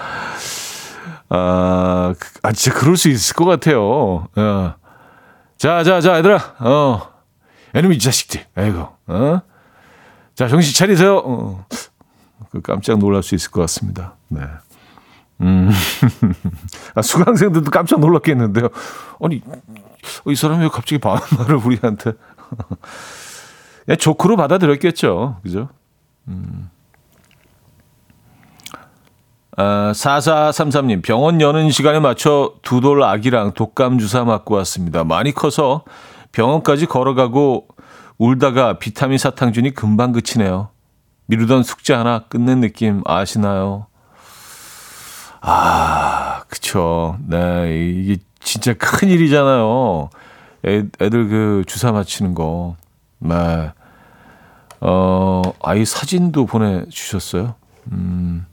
아, 1.28 2.14
아, 2.42 2.52
진짜 2.52 2.78
그럴 2.78 2.96
수 2.96 3.08
있을 3.08 3.34
것 3.34 3.44
같아요. 3.44 4.28
어. 4.36 4.74
자, 5.58 5.82
자, 5.84 6.00
자, 6.00 6.18
얘들아, 6.18 6.38
어. 6.60 7.08
애놈이 7.74 7.98
자식들, 7.98 8.44
아이고, 8.56 8.88
어. 9.08 9.40
자, 10.34 10.48
정신 10.48 10.74
차리세요. 10.74 11.18
어. 11.24 11.66
그 12.50 12.60
깜짝 12.60 12.98
놀랄 12.98 13.22
수 13.22 13.34
있을 13.34 13.50
것 13.50 13.60
같습니다. 13.62 14.14
네. 14.28 14.40
음. 15.42 15.70
아, 16.94 17.02
수강생들도 17.02 17.70
깜짝 17.70 18.00
놀랐겠는데요. 18.00 18.68
아니, 19.22 19.42
이 20.26 20.34
사람이 20.34 20.62
왜 20.64 20.68
갑자기 20.68 20.98
반말을 20.98 21.56
우리한테. 21.56 22.12
그냥 23.86 23.98
조크로 23.98 24.36
받아들였겠죠. 24.36 25.40
그죠? 25.42 25.68
음. 26.28 26.70
아, 29.56 29.92
4433님, 29.94 31.02
병원 31.02 31.40
여는 31.40 31.70
시간에 31.70 32.00
맞춰 32.00 32.54
두 32.62 32.80
돌 32.80 33.02
아기랑 33.02 33.52
독감 33.52 33.98
주사 33.98 34.24
맞고 34.24 34.54
왔습니다. 34.56 35.04
많이 35.04 35.32
커서 35.32 35.84
병원까지 36.32 36.86
걸어가고 36.86 37.66
울다가 38.20 38.78
비타민 38.78 39.16
사탕 39.16 39.54
주니 39.54 39.72
금방 39.72 40.12
그치네요. 40.12 40.68
미루던 41.24 41.62
숙제 41.62 41.94
하나 41.94 42.24
끝낸 42.28 42.60
느낌 42.60 43.00
아시나요? 43.06 43.86
아, 45.40 46.42
그쵸. 46.48 47.16
네, 47.26 47.80
이게 47.80 48.18
진짜 48.40 48.74
큰 48.74 49.08
일이잖아요. 49.08 50.10
애, 50.66 50.84
애들 51.00 51.28
그 51.28 51.64
주사 51.66 51.92
맞히는 51.92 52.34
거. 52.34 52.76
네. 53.20 53.72
어, 54.82 55.42
아이 55.62 55.86
사진도 55.86 56.44
보내주셨어요. 56.44 57.54
음. 57.90 58.44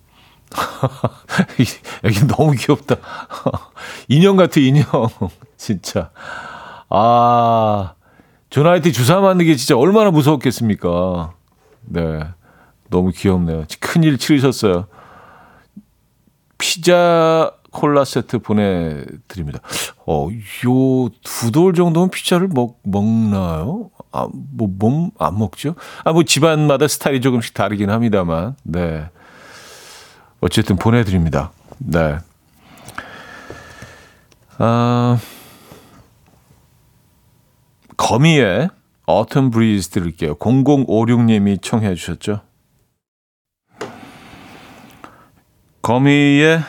애기 2.06 2.26
너무 2.26 2.52
귀엽다. 2.54 2.96
인형 4.08 4.38
같아, 4.38 4.62
인형. 4.62 4.86
진짜. 5.58 6.10
아, 6.90 7.96
조나이티 8.58 8.92
주사 8.92 9.20
맞는 9.20 9.46
게 9.46 9.56
진짜 9.56 9.78
얼마나 9.78 10.10
무서웠겠습니까? 10.10 11.32
네. 11.86 12.22
너무 12.90 13.12
귀엽네요. 13.12 13.66
큰일 13.80 14.18
치르셨어요. 14.18 14.88
피자 16.58 17.52
콜라 17.70 18.04
세트 18.04 18.40
보내드립니다. 18.40 19.60
어, 20.08 20.28
요 20.66 21.10
두 21.24 21.52
돌 21.52 21.76
정도면 21.76 22.10
피자를 22.10 22.48
먹, 22.48 22.80
먹나요? 22.82 23.92
아, 24.12 24.28
뭐, 24.34 24.68
몸, 24.68 25.12
안 25.20 25.38
먹죠? 25.38 25.76
아, 26.04 26.12
뭐 26.12 26.24
집안마다 26.24 26.88
스타일이 26.88 27.22
조금씩 27.22 27.54
다르긴 27.54 27.92
합니다만, 27.92 28.56
네. 28.64 29.08
어쨌든 30.42 30.78
보내드립니다. 30.78 31.52
네. 31.78 32.18
아, 34.58 35.20
거미의 37.98 38.70
Autumn 39.10 39.52
Breeze 39.52 39.92
들을게요. 39.92 40.36
0056님이 40.36 41.62
청해 41.62 41.96
주셨죠. 41.96 42.42
거미의 45.82 46.62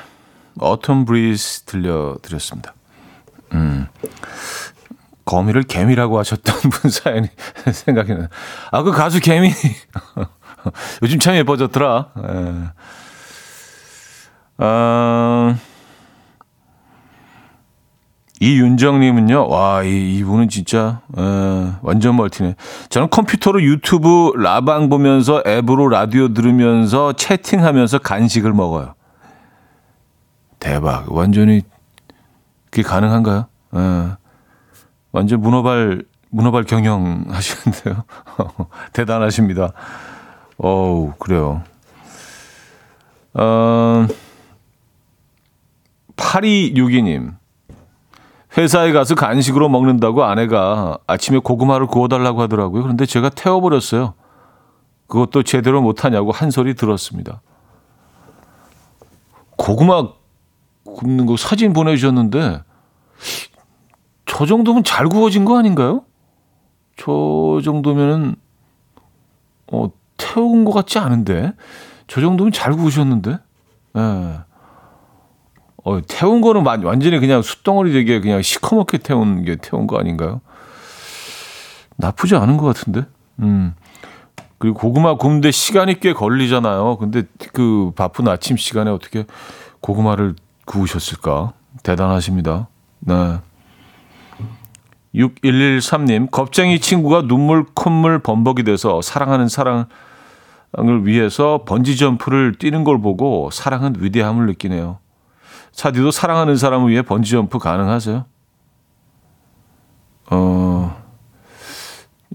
Autumn 0.63 1.05
Breeze 1.05 1.65
들려드렸습니다. 1.67 2.75
음. 3.53 3.87
거미를 5.25 5.63
개미라고 5.63 6.19
하셨던 6.19 6.57
분 6.71 6.91
사연이 6.91 7.29
생각이 7.73 8.15
나요. 8.15 8.29
아, 8.71 8.83
그 8.83 8.93
가수 8.93 9.21
개미. 9.21 9.53
요즘 11.03 11.19
참 11.19 11.35
예뻐졌더라. 11.35 12.13
예. 12.17 14.65
어, 14.65 15.57
이윤정님은요, 18.41 19.49
와, 19.49 19.83
이, 19.83 20.19
이분은 20.19 20.49
진짜, 20.49 21.01
에, 21.17 21.21
완전 21.83 22.17
멀티네. 22.17 22.55
저는 22.89 23.11
컴퓨터로 23.11 23.63
유튜브 23.63 24.33
라방 24.37 24.89
보면서 24.89 25.43
앱으로 25.47 25.89
라디오 25.89 26.33
들으면서 26.33 27.13
채팅하면서 27.15 27.99
간식을 27.99 28.53
먹어요. 28.53 28.95
대박. 30.61 31.11
완전히, 31.11 31.63
그게 32.71 32.83
가능한가요? 32.83 33.47
에, 33.75 33.79
완전 35.11 35.41
문어발, 35.41 36.05
문어발 36.31 36.65
경영 36.65 37.25
하시는데요. 37.29 38.05
대단하십니다. 38.93 39.73
어우, 40.59 41.15
그래요. 41.19 41.63
어, 43.35 44.07
8262님. 46.17 47.38
회사에 48.57 48.93
가서 48.93 49.15
간식으로 49.15 49.69
먹는다고 49.69 50.25
아내가 50.25 50.99
아침에 51.07 51.39
고구마를 51.39 51.87
구워달라고 51.87 52.41
하더라고요. 52.43 52.83
그런데 52.83 53.05
제가 53.05 53.29
태워버렸어요. 53.29 54.15
그것도 55.07 55.43
제대로 55.43 55.83
못하냐고 55.83 56.33
한 56.33 56.51
소리 56.51 56.75
들었습니다. 56.75 57.41
고구마 59.57 60.09
굽는 60.85 61.27
거 61.27 61.37
사진 61.37 61.73
보내주셨는데, 61.73 62.63
저 64.27 64.47
정도면 64.47 64.85
잘 64.85 65.09
구워진 65.09 65.45
거 65.45 65.59
아닌가요? 65.59 66.05
저 66.97 67.61
정도면은, 67.63 68.37
어, 69.73 69.91
태운 70.17 70.65
것 70.65 70.73
같지 70.73 70.99
않은데? 70.99 71.53
저 72.07 72.21
정도면 72.21 72.53
잘 72.53 72.73
구우셨는데? 72.73 73.39
예. 73.97 74.39
네. 75.89 75.97
어, 75.97 76.03
태운 76.07 76.41
거는 76.41 76.65
완전히 76.85 77.19
그냥 77.19 77.43
숯덩어리 77.43 77.93
되게 77.93 78.21
그냥 78.21 78.43
시커멓게 78.43 78.99
태운 78.99 79.45
게 79.45 79.57
태운 79.57 79.87
거 79.87 79.99
아닌가요? 79.99 80.41
나쁘지 81.97 82.37
않은 82.37 82.57
것 82.57 82.67
같은데. 82.67 83.07
음. 83.41 83.75
그리고 84.59 84.77
고구마 84.79 85.17
굽는데 85.17 85.51
시간이 85.51 86.01
꽤 86.01 86.13
걸리잖아요. 86.13 86.99
근데 86.99 87.23
그 87.53 87.93
바쁜 87.95 88.29
아침 88.29 88.57
시간에 88.57 88.91
어떻게 88.91 89.25
고구마를 89.81 90.35
구우셨을까? 90.65 91.53
대단하십니다. 91.83 92.69
네. 93.01 93.39
6113님, 95.15 96.31
겁쟁이 96.31 96.81
친구가 96.81 97.23
눈물, 97.23 97.65
콧물, 97.75 98.19
범벅이 98.19 98.65
돼서 98.65 99.01
사랑하는 99.01 99.49
사랑을 99.49 99.87
위해서 101.05 101.65
번지점프를 101.65 102.57
뛰는 102.59 102.85
걸 102.85 103.01
보고 103.01 103.51
사랑은 103.51 103.95
위대함을 103.99 104.47
느끼네요. 104.47 104.99
차디도 105.79 106.11
사랑하는 106.11 106.57
사람을 106.57 106.91
위해 106.91 107.03
번지점프 107.03 107.61
가능하세요? 107.61 108.25
어, 110.33 111.05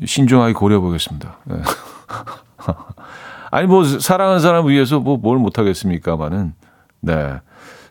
신중하게 0.05 0.53
고려해보겠습니다. 0.53 1.39
네. 1.43 1.55
아니 3.51 3.67
뭐 3.67 3.83
사랑하는 3.83 4.39
사람을 4.39 4.71
위해서 4.71 5.01
뭐 5.01 5.17
뭘 5.17 5.39
못하겠습니까만은 5.39 6.53
네 7.01 7.41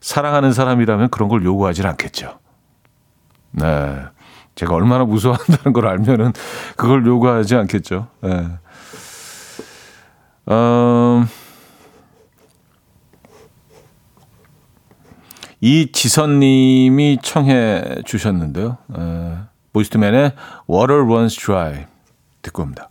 사랑하는 0.00 0.54
사람이라면 0.54 1.10
그런 1.10 1.28
걸 1.28 1.44
요구하지 1.44 1.86
않겠죠. 1.86 2.38
네 3.50 4.04
제가 4.54 4.74
얼마나 4.74 5.04
무서워한다는 5.04 5.74
걸 5.74 5.86
알면은 5.86 6.32
그걸 6.76 7.04
요구하지 7.04 7.56
않겠죠. 7.56 8.06
네. 8.22 8.48
음, 10.48 11.28
이지선님이 15.62 17.18
청해 17.22 18.02
주셨는데요. 18.04 18.78
에, 18.98 19.36
보이스트맨의 19.72 20.32
Water 20.68 21.02
Runs 21.04 21.36
Dry 21.36 21.86
듣고 22.42 22.64
옵니다. 22.64 22.90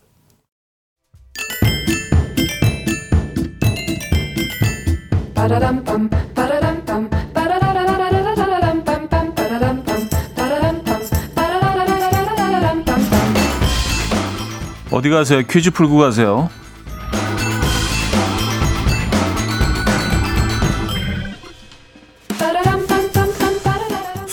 어디 14.90 15.10
가세요? 15.10 15.42
퀴즈 15.46 15.70
풀고 15.70 15.98
가세요. 15.98 16.48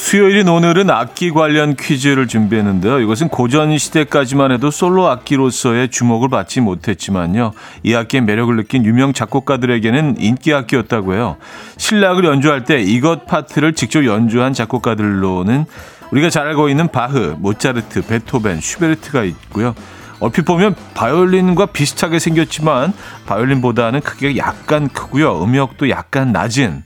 수요일인 0.10 0.50
오늘은 0.50 0.90
악기 0.90 1.30
관련 1.30 1.76
퀴즈를 1.76 2.28
준비했는데요. 2.28 3.00
이것은 3.00 3.28
고전 3.28 3.78
시대까지만 3.78 4.52
해도 4.52 4.72
솔로 4.72 5.08
악기로서의 5.08 5.90
주목을 5.90 6.30
받지 6.30 6.62
못했지만요. 6.62 7.52
이 7.84 7.94
악기의 7.94 8.24
매력을 8.24 8.56
느낀 8.56 8.86
유명 8.86 9.14
작곡가들에게는 9.14 10.16
인기 10.18 10.52
악기였다고 10.52 11.14
해요. 11.14 11.38
신락을 11.78 12.26
연주할 12.26 12.64
때 12.64 12.82
이것 12.82 13.28
파트를 13.28 13.76
직접 13.76 14.04
연주한 14.04 14.54
작곡가들로는 14.54 15.66
우리가 16.10 16.32
잘 16.32 16.48
알고 16.48 16.70
있는 16.70 16.88
바흐, 16.88 17.36
모차르트, 17.38 18.08
베토벤, 18.08 18.62
슈베르트가 18.62 19.24
있고요. 19.26 19.76
얼핏 20.20 20.42
보면 20.42 20.74
바이올린과 20.96 21.68
비슷하게 21.68 22.18
생겼지만 22.18 22.94
바이올린보다는 23.28 24.02
크기가 24.02 24.38
약간 24.38 24.90
크고요. 24.90 25.44
음역도 25.44 25.92
약간 25.92 26.32
낮은 26.32 26.82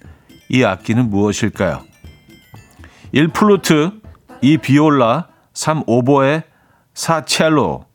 이 0.49 0.65
악기는 0.65 1.09
무엇일까요? 1.09 1.92
1 3.13 3.27
플루트, 3.27 3.91
2 4.41 4.57
비올라, 4.57 5.27
3 5.53 5.83
오보에, 5.85 6.43
4 6.95 7.25
첼로. 7.25 7.85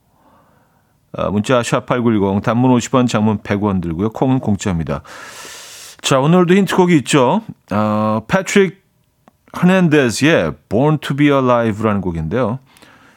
아, 1.12 1.28
문자 1.30 1.60
샵8910 1.60 2.42
단문 2.42 2.70
50원 2.78 3.08
장문 3.08 3.38
100원 3.38 3.82
들고요. 3.82 4.10
콩은 4.10 4.38
공짜입니다. 4.38 5.02
자, 6.00 6.20
오늘도 6.20 6.54
힌트곡이 6.54 6.96
있죠. 6.98 7.42
어, 7.72 8.22
패트릭 8.28 8.80
허넨데스의 9.60 10.52
Born 10.68 10.98
to 10.98 11.16
be 11.16 11.26
Alive라는 11.30 12.00
곡인데요. 12.00 12.60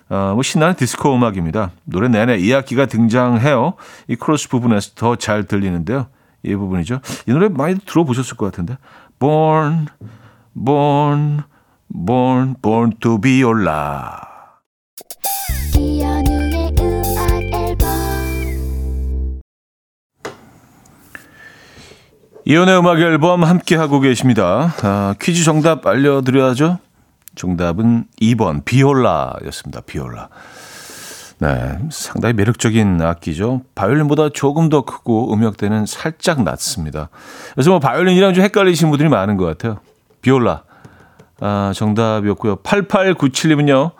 어, 0.10 0.32
뭐 0.34 0.42
신나는 0.42 0.76
디스코 0.76 1.14
음악입니다. 1.14 1.70
노래 1.84 2.08
내내 2.08 2.38
이 2.40 2.52
악기가 2.54 2.88
등장해요. 2.88 3.76
이 4.08 4.16
코러스 4.15 4.50
부분에서 4.50 4.92
더 4.96 5.16
잘 5.16 5.44
들리는데요. 5.44 6.08
이 6.42 6.56
부분이죠. 6.56 7.02
이 7.28 7.32
노래 7.32 7.48
많이 7.50 7.78
들어보셨을 7.78 8.38
것 8.38 8.48
같은데. 8.48 8.78
Born, 9.20 9.86
born, 10.66 11.44
born, 11.93 12.56
born 12.62 12.93
to 13.01 13.19
be 13.19 13.41
your 13.43 13.62
love. 13.62 14.27
이연우의 15.77 16.75
음악 16.80 17.32
앨범 17.54 19.41
이연의 22.45 22.80
음악 22.80 22.99
앨범 22.99 23.43
함께 23.43 23.75
하고 23.75 23.99
계십니다. 23.99 24.73
아, 24.84 25.15
퀴즈 25.21 25.43
정답 25.43 25.86
알려드려야죠. 25.86 26.80
정답은 27.36 28.06
2번 28.21 28.65
비올라였습니다. 28.65 29.82
비올라. 29.82 30.30
네, 31.39 31.80
상당히 31.89 32.34
매력적인 32.34 33.01
악기죠. 33.01 33.62
바이올린보다 33.73 34.30
조금 34.30 34.69
더 34.69 34.84
크고 34.84 35.34
음역대는 35.34 35.88
살짝 35.88 36.43
낮습니다. 36.43 37.10
그래서 37.54 37.71
뭐 37.71 37.80
바이올린이랑 37.80 38.36
좀 38.36 38.43
헷갈리시는 38.43 38.91
분들이 38.91 39.10
많은 39.10 39.38
것 39.38 39.45
같아요. 39.45 39.80
비올라. 40.21 40.63
아, 41.41 41.73
정답이었고요. 41.75 42.58
8897님은요. 42.58 43.91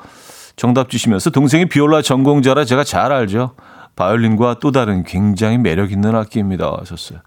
정답 0.56 0.89
주시면서 0.89 1.32
동생이 1.32 1.65
비올라 1.65 2.01
전공자라 2.01 2.65
제가 2.65 2.84
잘 2.84 3.12
알죠. 3.12 3.56
바이올린과 3.95 4.58
또 4.62 4.71
다른 4.71 5.04
굉장히 5.04 5.58
매력 5.58 5.91
있는 5.91 6.15
악기입니다. 6.15 6.77
하셨어요. 6.80 7.19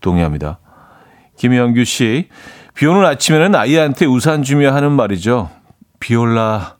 동의합니다. 0.00 0.60
김영규 1.36 1.84
씨. 1.84 2.28
비 2.74 2.86
오는 2.86 3.04
아침에는 3.04 3.54
아이한테 3.54 4.06
우산 4.06 4.42
주며 4.42 4.74
하는 4.74 4.92
말이죠. 4.92 5.50
비올라. 5.98 6.76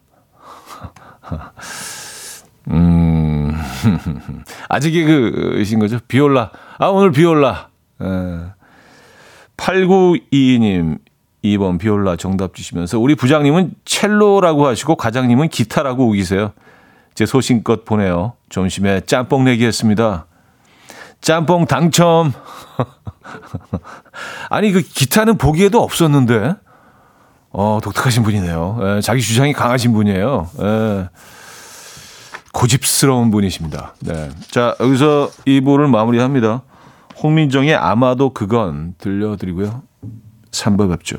음, 2.70 3.52
아직 4.68 4.92
개그신 4.92 5.78
거죠? 5.78 5.98
비올라. 6.06 6.50
아, 6.78 6.86
오늘 6.86 7.10
비올라. 7.10 7.68
8922님, 9.56 10.98
2번 11.44 11.78
비올라 11.78 12.16
정답 12.16 12.54
주시면서 12.54 12.98
우리 12.98 13.14
부장님은 13.14 13.72
첼로라고 13.84 14.66
하시고 14.66 14.96
과장님은 14.96 15.48
기타라고 15.48 16.08
우기세요. 16.08 16.52
제 17.14 17.26
소신껏 17.26 17.84
보내요. 17.84 18.34
점심에 18.50 19.02
짬뽕 19.02 19.44
내기 19.44 19.64
했습니다. 19.64 20.26
짬뽕 21.20 21.66
당첨. 21.66 22.32
아니 24.48 24.72
그 24.72 24.80
기타는 24.80 25.38
보기에도 25.38 25.82
없었는데. 25.82 26.54
어, 27.52 27.80
독특하신 27.82 28.22
분이네요. 28.22 28.78
에, 28.80 29.00
자기 29.00 29.20
주장이 29.20 29.52
강하신 29.52 29.92
분이에요. 29.92 30.48
에, 30.60 31.08
고집스러운 32.52 33.30
분이십니다. 33.30 33.94
네. 34.00 34.30
자, 34.50 34.76
여기서 34.80 35.30
2부를 35.46 35.88
마무리합니다. 35.88 36.62
홍민정의 37.22 37.74
아마도 37.74 38.32
그건 38.32 38.94
들려드리고요. 38.98 39.82
3부 40.50 40.88
뵙죠. 40.90 41.18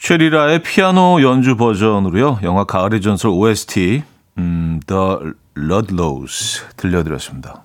쉐리라의 0.00 0.62
피아노 0.62 1.22
연주 1.22 1.56
버전으로요. 1.56 2.40
영화 2.42 2.64
가을의 2.64 3.02
전설 3.02 3.30
OST 3.32 4.02
음, 4.38 4.80
The 4.86 5.34
Ludlows 5.56 6.64
들려드렸습니다. 6.76 7.62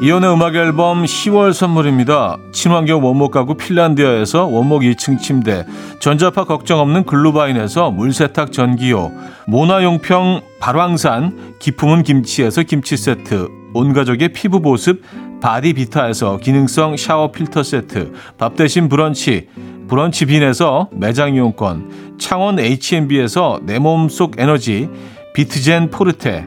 이현우의 0.00 0.32
음악 0.32 0.54
앨범 0.54 1.04
10월 1.04 1.52
선물입니다. 1.52 2.38
친환경 2.52 3.04
원목 3.04 3.32
가구 3.32 3.56
핀란디아에서 3.56 4.46
원목 4.46 4.82
2층 4.82 5.18
침대, 5.18 5.66
전자파 5.98 6.44
걱정 6.44 6.78
없는 6.78 7.04
글루바인에서 7.04 7.90
물세탁 7.90 8.52
전기요, 8.52 9.10
모나용평 9.48 10.42
발왕산 10.60 11.56
기품은 11.58 12.04
김치에서 12.04 12.62
김치 12.62 12.96
세트, 12.96 13.48
온 13.76 13.92
가족의 13.92 14.30
피부 14.32 14.60
보습 14.60 15.02
바디비타에서 15.40 16.38
기능성 16.38 16.96
샤워 16.96 17.30
필터 17.30 17.62
세트, 17.62 18.12
밥 18.38 18.56
대신 18.56 18.88
브런치, 18.88 19.48
브런치 19.86 20.26
빈에서 20.26 20.88
매장 20.92 21.34
이용권, 21.34 22.16
창원 22.18 22.58
H&B에서 22.58 23.60
내 23.64 23.78
몸속 23.78 24.40
에너지, 24.40 24.88
비트젠 25.34 25.90
포르테, 25.90 26.46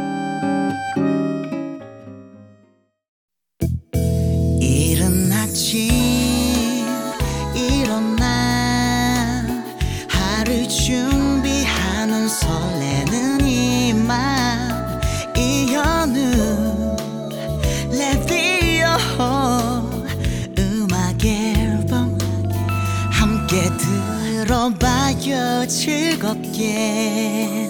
즐겁게 25.71 27.69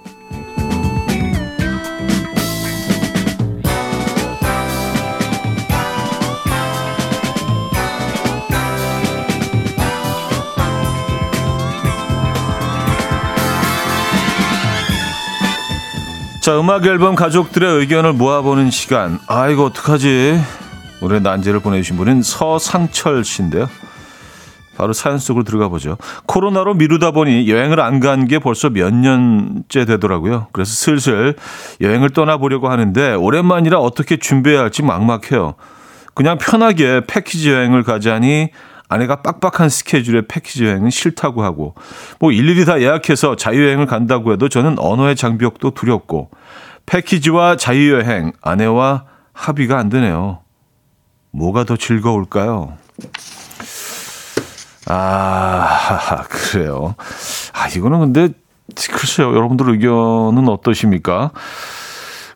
자, 16.51 16.59
음악 16.59 16.85
앨범 16.85 17.15
가족들의 17.15 17.77
의견을 17.77 18.11
모아보는 18.11 18.71
시간. 18.71 19.19
아, 19.27 19.47
이거 19.47 19.63
어떡하지? 19.63 20.37
올해 20.99 21.19
난제를 21.21 21.61
보내주신 21.61 21.95
분은 21.95 22.23
서상철 22.23 23.23
씨인데요. 23.23 23.69
바로 24.75 24.91
사연 24.91 25.17
속으로 25.17 25.45
들어가 25.45 25.69
보죠. 25.69 25.95
코로나로 26.25 26.73
미루다 26.73 27.11
보니 27.11 27.49
여행을 27.49 27.79
안 27.79 28.01
간 28.01 28.27
게 28.27 28.39
벌써 28.39 28.69
몇 28.69 28.93
년째 28.93 29.85
되더라고요. 29.85 30.47
그래서 30.51 30.73
슬슬 30.73 31.35
여행을 31.79 32.09
떠나보려고 32.09 32.67
하는데 32.69 33.13
오랜만이라 33.13 33.79
어떻게 33.79 34.17
준비해야 34.17 34.63
할지 34.63 34.83
막막해요. 34.83 35.53
그냥 36.15 36.37
편하게 36.37 37.03
패키지 37.07 37.49
여행을 37.49 37.83
가자니 37.83 38.49
아내가 38.91 39.21
빡빡한 39.21 39.69
스케줄에 39.69 40.23
패키지 40.27 40.65
여행은 40.65 40.89
싫다고 40.89 41.43
하고 41.43 41.75
뭐 42.19 42.33
일일이 42.33 42.65
다 42.65 42.81
예약해서 42.81 43.37
자유여행을 43.37 43.85
간다고 43.85 44.33
해도 44.33 44.49
저는 44.49 44.77
언어의 44.79 45.15
장벽도 45.15 45.71
두렵고 45.71 46.29
패키지와 46.85 47.55
자유여행 47.55 48.33
아내와 48.41 49.05
합의가 49.31 49.77
안 49.77 49.87
되네요. 49.87 50.39
뭐가 51.31 51.63
더 51.63 51.77
즐거울까요? 51.77 52.73
아, 54.87 56.23
그래요. 56.27 56.95
아, 57.53 57.69
이거는 57.69 57.99
근데 57.99 58.29
글쎄요. 58.91 59.29
여러분들 59.29 59.69
의견은 59.69 60.49
어떠십니까? 60.49 61.31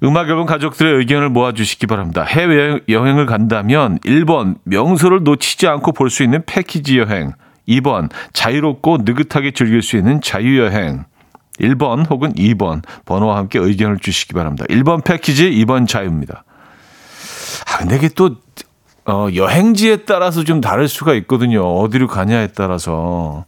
음악 0.03 0.29
앨범 0.29 0.45
가족들의 0.45 0.93
의견을 0.95 1.29
모아주시기 1.29 1.87
바랍니다. 1.87 2.23
해외 2.23 2.79
여행을 2.89 3.25
간다면 3.25 3.97
1번 3.99 4.55
명소를 4.63 5.23
놓치지 5.23 5.67
않고 5.67 5.91
볼 5.93 6.09
수 6.09 6.23
있는 6.23 6.43
패키지 6.45 6.99
여행 6.99 7.33
2번 7.67 8.09
자유롭고 8.33 8.99
느긋하게 9.01 9.51
즐길 9.51 9.81
수 9.81 9.97
있는 9.97 10.21
자유여행 10.21 11.05
1번 11.59 12.09
혹은 12.09 12.33
2번 12.33 12.81
번호와 13.05 13.37
함께 13.37 13.59
의견을 13.59 13.99
주시기 13.99 14.33
바랍니다. 14.33 14.65
1번 14.69 15.03
패키지 15.03 15.49
2번 15.51 15.87
자유입니다. 15.87 16.43
아, 17.67 17.77
근데 17.79 17.95
이게 17.95 18.09
또 18.09 18.35
어, 19.07 19.27
여행지에 19.33 19.97
따라서 19.97 20.43
좀 20.43 20.61
다를 20.61 20.87
수가 20.87 21.13
있거든요. 21.15 21.61
어디로 21.61 22.07
가냐에 22.07 22.47
따라서. 22.47 23.45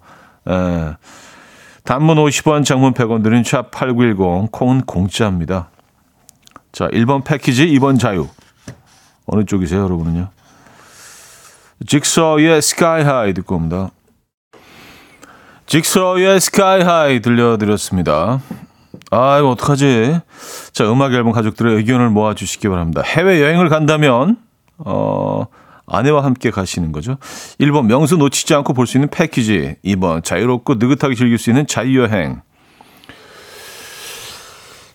에. 0.47 0.53
예. 0.53 0.95
단문 1.83 2.17
50원, 2.17 2.65
장문 2.65 2.93
100원 2.93 3.23
드는 3.23 3.43
샵8910, 3.43 4.51
콩은 4.51 4.81
공짜입니다. 4.81 5.69
자, 6.77 6.87
1번 6.89 7.23
패키지, 7.23 7.65
2번 7.65 7.99
자유. 7.99 8.27
어느 9.25 9.45
쪽이세요, 9.45 9.81
여러분은요? 9.81 10.29
직소의 11.87 12.61
Sky 12.61 13.03
High 13.03 13.33
듣고 13.33 13.55
옵니다. 13.55 13.89
직소의 15.65 16.39
Sky 16.39 16.83
High 16.83 17.19
들려드렸습니다. 17.19 18.41
아, 19.09 19.39
이거 19.39 19.49
어떡하지? 19.49 20.19
자, 20.71 20.91
음악 20.91 21.13
앨범 21.13 21.31
가족들의 21.31 21.77
의견을 21.77 22.11
모아주시기 22.11 22.67
바랍니다. 22.69 23.01
해외여행을 23.03 23.69
간다면, 23.69 24.37
어, 24.77 25.47
아내와 25.87 26.23
함께 26.23 26.51
가시는 26.51 26.91
거죠. 26.91 27.17
1번 27.59 27.87
명소 27.87 28.17
놓치지 28.17 28.53
않고 28.53 28.73
볼 28.75 28.85
수 28.85 28.97
있는 28.97 29.09
패키지. 29.09 29.77
2번 29.83 30.23
자유롭고 30.23 30.75
느긋하게 30.75 31.15
즐길 31.15 31.39
수 31.39 31.49
있는 31.49 31.65
자유여행. 31.65 32.43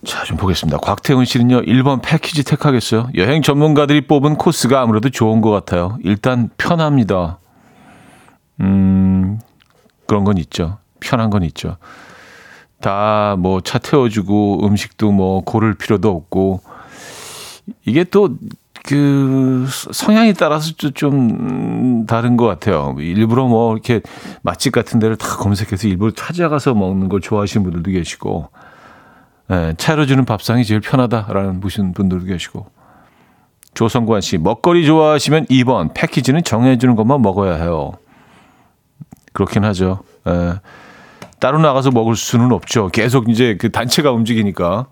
자, 0.05 0.23
좀 0.25 0.35
보겠습니다. 0.37 0.77
곽태훈 0.79 1.23
씨는요, 1.25 1.61
1번 1.61 2.01
패키지 2.01 2.43
택하겠어요. 2.43 3.07
여행 3.15 3.41
전문가들이 3.41 4.01
뽑은 4.01 4.35
코스가 4.35 4.81
아무래도 4.81 5.09
좋은 5.09 5.39
것 5.39 5.49
같아요. 5.51 5.97
일단 6.03 6.49
편합니다. 6.57 7.39
음, 8.61 9.39
그런 10.05 10.23
건 10.25 10.37
있죠. 10.37 10.77
편한 10.99 11.29
건 11.29 11.43
있죠. 11.43 11.77
다 12.81 13.35
뭐 13.39 13.61
차 13.61 13.79
태워주고 13.79 14.67
음식도 14.67 15.11
뭐 15.13 15.41
고를 15.41 15.73
필요도 15.73 16.09
없고, 16.09 16.61
이게 17.85 18.03
또 18.03 18.29
그 18.85 19.65
성향에 19.93 20.33
따라서 20.33 20.73
좀 20.93 22.05
다른 22.05 22.35
것 22.35 22.45
같아요. 22.45 22.97
일부러 22.99 23.47
뭐 23.47 23.71
이렇게 23.71 24.01
맛집 24.41 24.73
같은 24.73 24.99
데를 24.99 25.15
다 25.15 25.37
검색해서 25.37 25.87
일부러 25.87 26.11
찾아가서 26.11 26.73
먹는 26.73 27.07
걸 27.07 27.21
좋아하시는 27.21 27.63
분들도 27.63 27.91
계시고, 27.91 28.49
예, 29.51 29.73
차려 29.77 30.05
주는 30.05 30.25
밥상이 30.25 30.63
제일 30.63 30.79
편하다라는 30.79 31.59
무슨 31.59 31.93
분들도 31.93 32.25
계시고. 32.25 32.67
조성관 33.73 34.21
씨, 34.21 34.37
먹거리 34.37 34.85
좋아하시면 34.85 35.47
2번, 35.47 35.93
패키지는 35.93 36.43
정해주는 36.43 36.95
것만 36.95 37.21
먹어야 37.21 37.55
해요. 37.55 37.93
그렇긴 39.33 39.63
하죠. 39.65 39.99
예, 40.27 40.53
따로 41.39 41.59
나가서 41.59 41.91
먹을 41.91 42.15
수는 42.15 42.51
없죠. 42.51 42.89
계속 42.89 43.29
이제 43.29 43.57
그 43.59 43.71
단체가 43.71 44.11
움직이니까. 44.11 44.87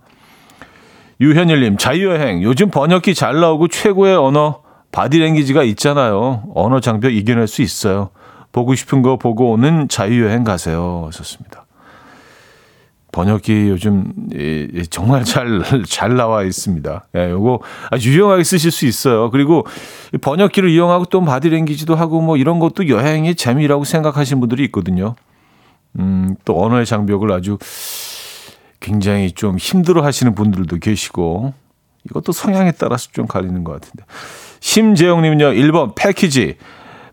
유현일님, 1.22 1.78
자유여행. 1.78 2.42
요즘 2.42 2.72
번역기 2.72 3.14
잘 3.14 3.40
나오고 3.40 3.68
최고의 3.68 4.18
언어, 4.18 4.64
바디랭귀지가 4.92 5.64
있잖아요. 5.64 6.44
언어 6.56 6.80
장벽 6.80 7.14
이겨낼 7.14 7.48
수 7.48 7.62
있어요. 7.62 8.10
보고 8.52 8.76
싶은 8.76 9.02
거 9.02 9.18
보고 9.18 9.52
오는 9.52 9.88
자유여행 9.88 10.44
가세요. 10.44 11.04
하셨습니다. 11.08 11.66
번역기 13.12 13.70
요즘 13.70 14.14
정말 14.90 15.24
잘, 15.24 15.62
잘 15.88 16.16
나와 16.16 16.44
있습니다. 16.44 17.08
예, 17.16 17.32
요거 17.32 17.60
아주 17.90 18.12
유용하게 18.12 18.44
쓰실 18.44 18.72
수 18.72 18.86
있어요. 18.86 19.30
그리고 19.32 19.66
번역기를 20.22 20.70
이용하고 20.70 21.06
또 21.06 21.22
바디랭귀지도 21.22 21.96
하고 21.96 22.22
뭐 22.22 22.38
이런 22.38 22.60
것도 22.60 22.88
여행의 22.88 23.36
재미라고 23.36 23.84
생각하시는 23.84 24.40
분들이 24.40 24.64
있거든요. 24.66 25.16
음, 26.00 26.36
또 26.46 26.64
언어의 26.64 26.86
장벽을 26.86 27.32
아주 27.32 27.58
굉장히 28.80 29.32
좀 29.32 29.58
힘들어 29.58 30.04
하시는 30.04 30.34
분들도 30.34 30.78
계시고 30.78 31.54
이것도 32.06 32.32
성향에 32.32 32.72
따라서 32.72 33.10
좀 33.12 33.28
갈리는 33.28 33.64
것 33.64 33.74
같은데. 33.74 34.04
심재영님은요, 34.60 35.52
1번 35.52 35.94
패키지. 35.96 36.56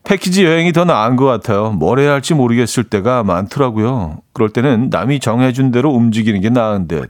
패키지 0.09 0.42
여행이 0.42 0.73
더 0.73 0.87
나은 0.87 1.16
것 1.16 1.27
같아요. 1.27 1.71
뭘 1.71 1.99
해야 1.99 2.12
할지 2.12 2.33
모르겠을 2.33 2.85
때가 2.85 3.25
많더라고요. 3.25 4.23
그럴 4.33 4.49
때는 4.49 4.88
남이 4.88 5.21
정해준 5.21 5.71
대로 5.71 5.90
움직이는 5.90 6.40
게 6.40 6.49
나은데. 6.49 7.03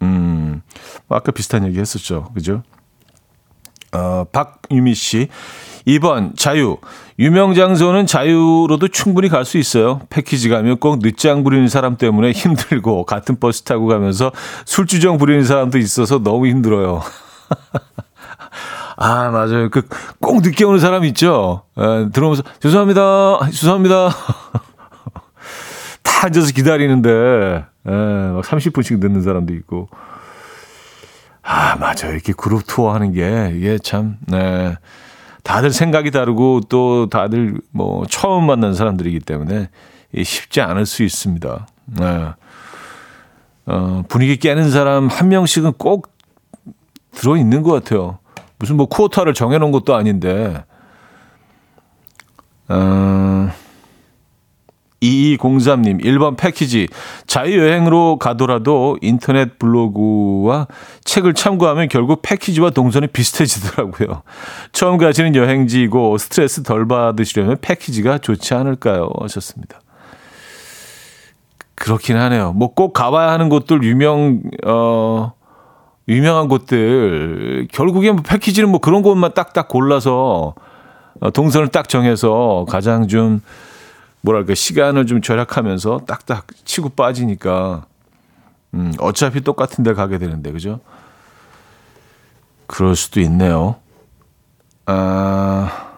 음, 0.00 0.62
아까 1.10 1.30
비슷한 1.30 1.66
얘기 1.66 1.78
했었죠. 1.78 2.30
그죠? 2.32 2.62
어, 3.92 4.24
박유미 4.32 4.94
씨. 4.94 5.28
2번, 5.86 6.38
자유. 6.38 6.78
유명 7.18 7.52
장소는 7.52 8.06
자유로도 8.06 8.88
충분히 8.88 9.28
갈 9.28 9.44
수 9.44 9.58
있어요. 9.58 10.00
패키지 10.08 10.48
가면 10.48 10.78
꼭 10.78 11.00
늦장 11.00 11.44
부리는 11.44 11.68
사람 11.68 11.98
때문에 11.98 12.32
힘들고, 12.32 13.04
같은 13.04 13.38
버스 13.38 13.62
타고 13.62 13.86
가면서 13.88 14.32
술주정 14.64 15.18
부리는 15.18 15.44
사람도 15.44 15.76
있어서 15.76 16.18
너무 16.18 16.46
힘들어요. 16.46 17.02
아, 19.02 19.30
맞아요. 19.30 19.70
그, 19.70 19.88
꼭 20.20 20.42
늦게 20.42 20.62
오는 20.64 20.78
사람 20.78 21.04
있죠? 21.06 21.62
에, 21.78 22.10
들어오면서, 22.10 22.42
죄송합니다. 22.60 23.38
죄송합니다. 23.50 24.10
다 26.04 26.26
앉아서 26.26 26.52
기다리는데, 26.52 27.10
에, 27.10 27.90
막 27.90 28.44
30분씩 28.44 28.98
늦는 28.98 29.22
사람도 29.22 29.54
있고. 29.54 29.88
아, 31.42 31.76
맞아요. 31.76 32.12
이렇게 32.12 32.34
그룹 32.34 32.64
투어 32.66 32.92
하는 32.94 33.12
게, 33.12 33.54
이게 33.56 33.78
참, 33.78 34.18
네. 34.26 34.76
다들 35.44 35.72
생각이 35.72 36.10
다르고 36.10 36.60
또 36.68 37.08
다들 37.08 37.58
뭐 37.70 38.04
처음 38.06 38.44
만난 38.44 38.74
사람들이기 38.74 39.20
때문에 39.20 39.70
쉽지 40.22 40.60
않을 40.60 40.84
수 40.84 41.02
있습니다. 41.02 41.66
네. 41.86 42.28
어, 43.64 44.04
분위기 44.08 44.36
깨는 44.36 44.70
사람 44.70 45.08
한 45.08 45.28
명씩은 45.28 45.72
꼭 45.78 46.12
들어 47.12 47.38
있는 47.38 47.62
것 47.62 47.72
같아요. 47.72 48.19
무슨 48.60 48.76
뭐 48.76 48.86
쿼터를 48.86 49.34
정해놓은 49.34 49.72
것도 49.72 49.96
아닌데. 49.96 50.64
어, 52.68 53.50
2203님, 55.02 56.04
1번 56.04 56.36
패키지. 56.36 56.86
자유여행으로 57.26 58.18
가더라도 58.18 58.98
인터넷 59.00 59.58
블로그와 59.58 60.66
책을 61.04 61.32
참고하면 61.32 61.88
결국 61.88 62.20
패키지와 62.22 62.68
동선이 62.70 63.06
비슷해지더라고요. 63.08 64.22
처음 64.72 64.98
가시는 64.98 65.34
여행지이고 65.34 66.18
스트레스 66.18 66.62
덜 66.62 66.86
받으시려면 66.86 67.56
패키지가 67.62 68.18
좋지 68.18 68.52
않을까요? 68.52 69.10
하셨습니다. 69.20 69.80
그렇긴 71.76 72.16
하네요. 72.18 72.52
뭐 72.52 72.74
꼭 72.74 72.92
가봐야 72.92 73.32
하는 73.32 73.48
곳들 73.48 73.82
유명, 73.82 74.42
어, 74.66 75.32
유명한 76.08 76.48
곳들. 76.48 77.68
결국에 77.72 78.12
뭐 78.12 78.22
패키지는 78.22 78.68
뭐 78.68 78.80
그런 78.80 79.02
곳만 79.02 79.34
딱딱 79.34 79.68
골라서 79.68 80.54
어, 81.20 81.30
동선을 81.30 81.68
딱 81.68 81.88
정해서 81.88 82.64
가장 82.68 83.08
좀 83.08 83.42
뭐랄까 84.22 84.54
시간을 84.54 85.06
좀 85.06 85.20
절약하면서 85.20 86.02
딱딱 86.06 86.46
치고 86.64 86.90
빠지니까 86.90 87.86
음, 88.74 88.92
어차피 88.98 89.40
똑같은 89.40 89.84
데 89.84 89.94
가게 89.94 90.18
되는데 90.18 90.52
그죠? 90.52 90.80
그럴 92.66 92.96
수도 92.96 93.20
있네요. 93.20 93.76
아 94.86 95.88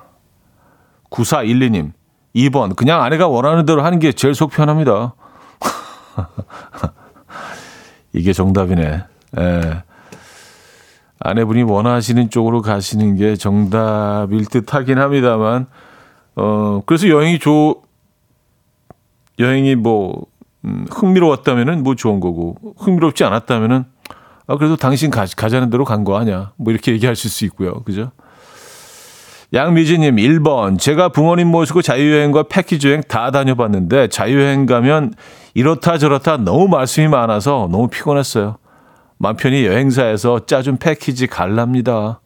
9412님 1.10 1.92
2번 2.34 2.74
그냥 2.76 3.02
아내가 3.02 3.28
원하는 3.28 3.66
대로 3.66 3.84
하는 3.84 3.98
게 3.98 4.12
제일 4.12 4.34
속 4.34 4.50
편합니다. 4.50 5.14
이게 8.12 8.32
정답이네. 8.32 9.04
예. 9.38 9.82
아내분이 11.24 11.62
원하시는 11.62 12.30
쪽으로 12.30 12.62
가시는 12.62 13.16
게 13.16 13.36
정답일 13.36 14.46
듯 14.46 14.74
하긴 14.74 14.98
합니다만, 14.98 15.66
어, 16.36 16.82
그래서 16.86 17.08
여행이 17.08 17.38
좋, 17.38 17.82
여행이 19.38 19.76
뭐 19.76 20.26
음, 20.64 20.86
흥미로웠다면은 20.90 21.82
뭐 21.82 21.94
좋은 21.94 22.20
거고 22.20 22.56
흥미롭지 22.78 23.24
않았다면은 23.24 23.84
아 24.46 24.56
그래도 24.56 24.76
당신 24.76 25.10
가, 25.10 25.26
가자는 25.36 25.70
대로 25.70 25.84
간 25.84 26.04
거 26.04 26.16
아니야. 26.16 26.52
뭐 26.56 26.72
이렇게 26.72 26.92
얘기하실 26.92 27.30
수 27.30 27.44
있고요. 27.46 27.82
그죠? 27.84 28.12
양미지님 29.54 30.16
1번. 30.16 30.78
제가 30.78 31.10
부모님 31.10 31.48
모시고 31.48 31.82
자유여행과 31.82 32.44
패키지 32.44 32.88
여행 32.88 33.02
다 33.02 33.30
다녀봤는데 33.30 34.08
자유여행 34.08 34.66
가면 34.66 35.14
이렇다 35.54 35.98
저렇다 35.98 36.38
너무 36.38 36.68
말씀이 36.68 37.08
많아서 37.08 37.68
너무 37.70 37.88
피곤했어요 37.88 38.56
맘 39.22 39.36
편히 39.36 39.64
여행사에서 39.66 40.46
짜준 40.46 40.78
패키지 40.78 41.28
갈랍니다 41.28 42.20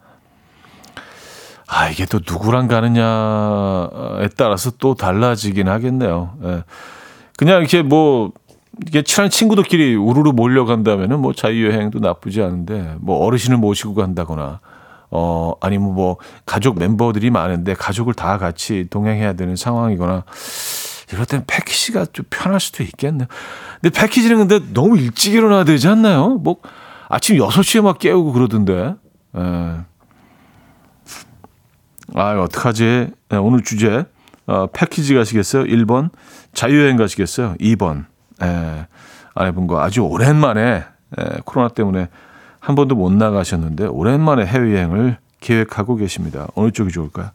아, 1.68 1.90
이게 1.90 2.06
또 2.06 2.20
누구랑 2.26 2.68
가느냐에 2.68 4.28
따라서 4.36 4.70
또 4.78 4.94
달라지긴 4.94 5.68
하겠네요. 5.68 6.38
예. 6.44 6.62
그냥 7.36 7.58
이렇게 7.58 7.82
뭐 7.82 8.30
이게 8.86 9.02
친한 9.02 9.30
친구들끼리 9.30 9.96
우르르 9.96 10.30
몰려간다면은 10.30 11.18
뭐 11.18 11.32
자유여행도 11.32 11.98
나쁘지 11.98 12.40
않은데 12.40 12.94
뭐 13.00 13.18
어르신을 13.26 13.56
모시고 13.56 13.94
간다거나 13.94 14.60
어 15.10 15.54
아니면 15.60 15.92
뭐 15.92 16.18
가족 16.46 16.78
멤버들이 16.78 17.30
많은데 17.30 17.74
가족을 17.74 18.14
다 18.14 18.38
같이 18.38 18.86
동행해야 18.88 19.32
되는 19.32 19.56
상황이거나 19.56 20.22
이럴 21.12 21.26
땐 21.26 21.42
패키지가 21.48 22.06
좀 22.12 22.24
편할 22.30 22.60
수도 22.60 22.84
있겠네요. 22.84 23.26
근데 23.80 23.98
패키지는 23.98 24.36
근데 24.46 24.60
너무 24.72 24.96
일찍 24.96 25.34
일어나야 25.34 25.64
되지 25.64 25.88
않나요? 25.88 26.36
뭐 26.36 26.58
아침 27.08 27.36
6시에 27.38 27.82
막 27.82 27.98
깨우고 27.98 28.32
그러던데. 28.32 28.94
예. 29.36 29.76
아, 32.14 32.40
어떡하지? 32.40 33.10
네, 33.28 33.36
오늘 33.36 33.62
주제 33.62 34.04
어, 34.46 34.66
패키지 34.72 35.14
가시겠어요? 35.14 35.64
1번 35.64 36.10
자유여행 36.54 36.96
가시겠어요? 36.96 37.54
2번 37.60 38.04
에, 38.42 38.86
아내분과 39.34 39.82
아주 39.84 40.02
오랜만에 40.02 40.84
에, 41.18 41.24
코로나 41.44 41.68
때문에 41.68 42.08
한 42.60 42.74
번도 42.74 42.94
못 42.94 43.12
나가셨는데 43.12 43.86
오랜만에 43.86 44.46
해외여행을 44.46 45.18
계획하고 45.40 45.96
계십니다. 45.96 46.46
어느 46.54 46.70
쪽이 46.70 46.92
좋을까요? 46.92 47.30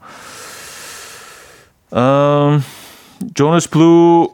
음, 1.93 2.61
조너스 3.33 3.69
블루, 3.69 4.29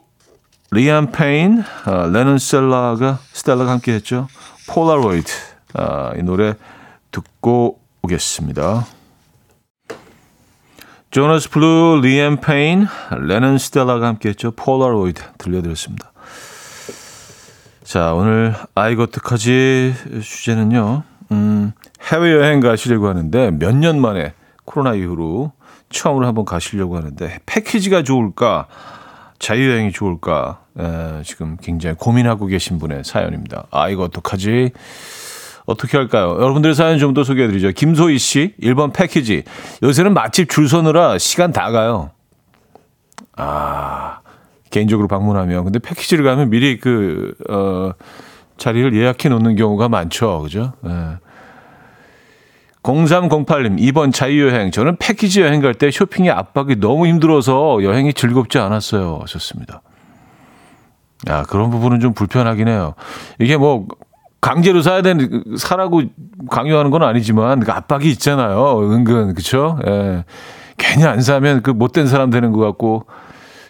리암 0.71 1.11
페인, 1.11 1.63
어, 1.85 2.07
레넌 2.07 2.37
스텔라가 2.37 3.19
스텔라가 3.33 3.71
함께했죠. 3.71 4.27
Polaroid 4.67 5.31
어, 5.75 6.11
이 6.17 6.23
노래 6.23 6.53
듣고 7.11 7.79
오겠습니다. 8.03 8.85
조너스 11.09 11.49
블루, 11.49 12.01
리암 12.03 12.37
페인, 12.41 12.85
레넌 13.11 13.57
스텔라가 13.57 14.07
함께했죠. 14.07 14.51
Polaroid 14.51 15.21
들려드렸습니다. 15.37 16.11
자, 17.83 18.13
오늘 18.13 18.53
아이고 18.75 19.03
어떡하지 19.03 19.95
주제는요. 20.21 21.03
음, 21.31 21.71
해외 22.11 22.33
여행 22.33 22.59
가시려고 22.59 23.07
하는데 23.07 23.51
몇 23.51 23.73
년 23.73 24.01
만에 24.01 24.33
코로나 24.65 24.95
이후로 24.95 25.53
처음으로 25.89 26.27
한번 26.27 26.43
가시려고 26.43 26.97
하는데 26.97 27.39
패키지가 27.45 28.03
좋을까? 28.03 28.67
자유여행이 29.39 29.91
좋을까? 29.91 30.61
에, 30.79 31.21
지금 31.23 31.57
굉장히 31.61 31.95
고민하고 31.97 32.47
계신 32.47 32.79
분의 32.79 33.03
사연입니다. 33.03 33.65
아, 33.71 33.89
이거 33.89 34.03
어떡하지? 34.03 34.71
어떻게 35.65 35.97
할까요? 35.97 36.37
여러분들의 36.39 36.75
사연 36.75 36.97
좀 36.97 37.13
더 37.13 37.23
소개해드리죠. 37.23 37.71
김소희 37.71 38.17
씨, 38.17 38.53
1번 38.61 38.93
패키지. 38.93 39.43
요새는 39.83 40.13
맛집 40.13 40.49
줄 40.49 40.69
서느라 40.69 41.17
시간 41.17 41.51
다 41.51 41.71
가요. 41.71 42.11
아, 43.35 44.19
개인적으로 44.69 45.07
방문하면. 45.07 45.63
근데 45.65 45.79
패키지를 45.79 46.23
가면 46.23 46.49
미리 46.49 46.79
그, 46.79 47.33
어, 47.49 47.91
자리를 48.57 48.95
예약해 48.95 49.29
놓는 49.29 49.55
경우가 49.55 49.89
많죠. 49.89 50.41
그죠? 50.41 50.73
예. 50.85 51.17
0308님, 52.95 53.79
2번 53.79 54.13
자유여행. 54.13 54.71
저는 54.71 54.95
패키지 54.97 55.41
여행 55.41 55.61
갈 55.61 55.73
때 55.73 55.91
쇼핑의 55.91 56.31
압박이 56.31 56.79
너무 56.79 57.07
힘들어서 57.07 57.83
여행이 57.83 58.13
즐겁지 58.13 58.57
않았어요. 58.59 59.19
하셨습니다. 59.21 59.81
야, 61.29 61.43
그런 61.43 61.69
부분은 61.69 61.99
좀 61.99 62.13
불편하긴 62.13 62.67
해요. 62.67 62.93
이게 63.39 63.57
뭐, 63.57 63.87
강제로 64.39 64.81
사야 64.81 65.01
되는 65.01 65.43
사라고 65.57 66.03
강요하는 66.49 66.91
건 66.91 67.03
아니지만 67.03 67.59
그 67.61 67.71
압박이 67.71 68.09
있잖아요. 68.11 68.79
은근 68.81 69.33
그렇죠? 69.33 69.79
예. 69.85 70.23
괜히 70.77 71.03
안 71.05 71.21
사면 71.21 71.63
그 71.63 71.71
못된 71.71 72.07
사람 72.07 72.29
되는 72.29 72.51
것 72.51 72.59
같고 72.59 73.07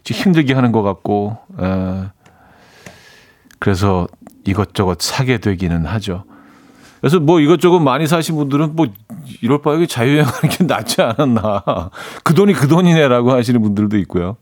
힘들게 0.05 0.53
하는 0.53 0.73
것 0.73 0.83
같고 0.83 1.37
예. 1.61 2.11
그래서 3.59 4.07
이것저것 4.45 5.01
사게 5.01 5.37
되기는 5.37 5.85
하죠. 5.85 6.25
그래서 6.99 7.21
뭐 7.21 7.39
이것저것 7.39 7.79
많이 7.79 8.05
사신 8.05 8.35
분들은 8.35 8.75
뭐 8.75 8.87
이럴 9.41 9.61
바에 9.61 9.85
자유여행하는 9.85 10.49
게 10.49 10.63
낫지 10.63 11.01
않았나. 11.01 11.63
그 12.23 12.33
돈이 12.33 12.53
그 12.53 12.67
돈이네라고 12.67 13.31
하시는 13.31 13.61
분들도 13.61 13.97
있고요. 13.99 14.37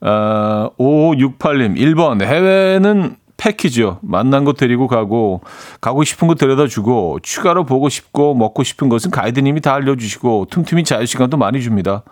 아, 0.00 0.70
5568님, 0.78 1.76
1번. 1.76 2.22
해외는 2.22 3.16
패키지요. 3.36 3.98
만난 4.02 4.44
곳 4.44 4.56
데리고 4.56 4.86
가고 4.86 5.42
가고 5.80 6.04
싶은 6.04 6.28
곳 6.28 6.36
데려다 6.36 6.68
주고 6.68 7.18
추가로 7.22 7.64
보고 7.64 7.88
싶고 7.88 8.34
먹고 8.34 8.62
싶은 8.62 8.88
것은 8.88 9.10
가이드님이 9.10 9.60
다 9.60 9.74
알려주시고 9.74 10.46
틈틈이 10.50 10.84
자유시간도 10.84 11.36
많이 11.36 11.60
줍니다. 11.60 12.04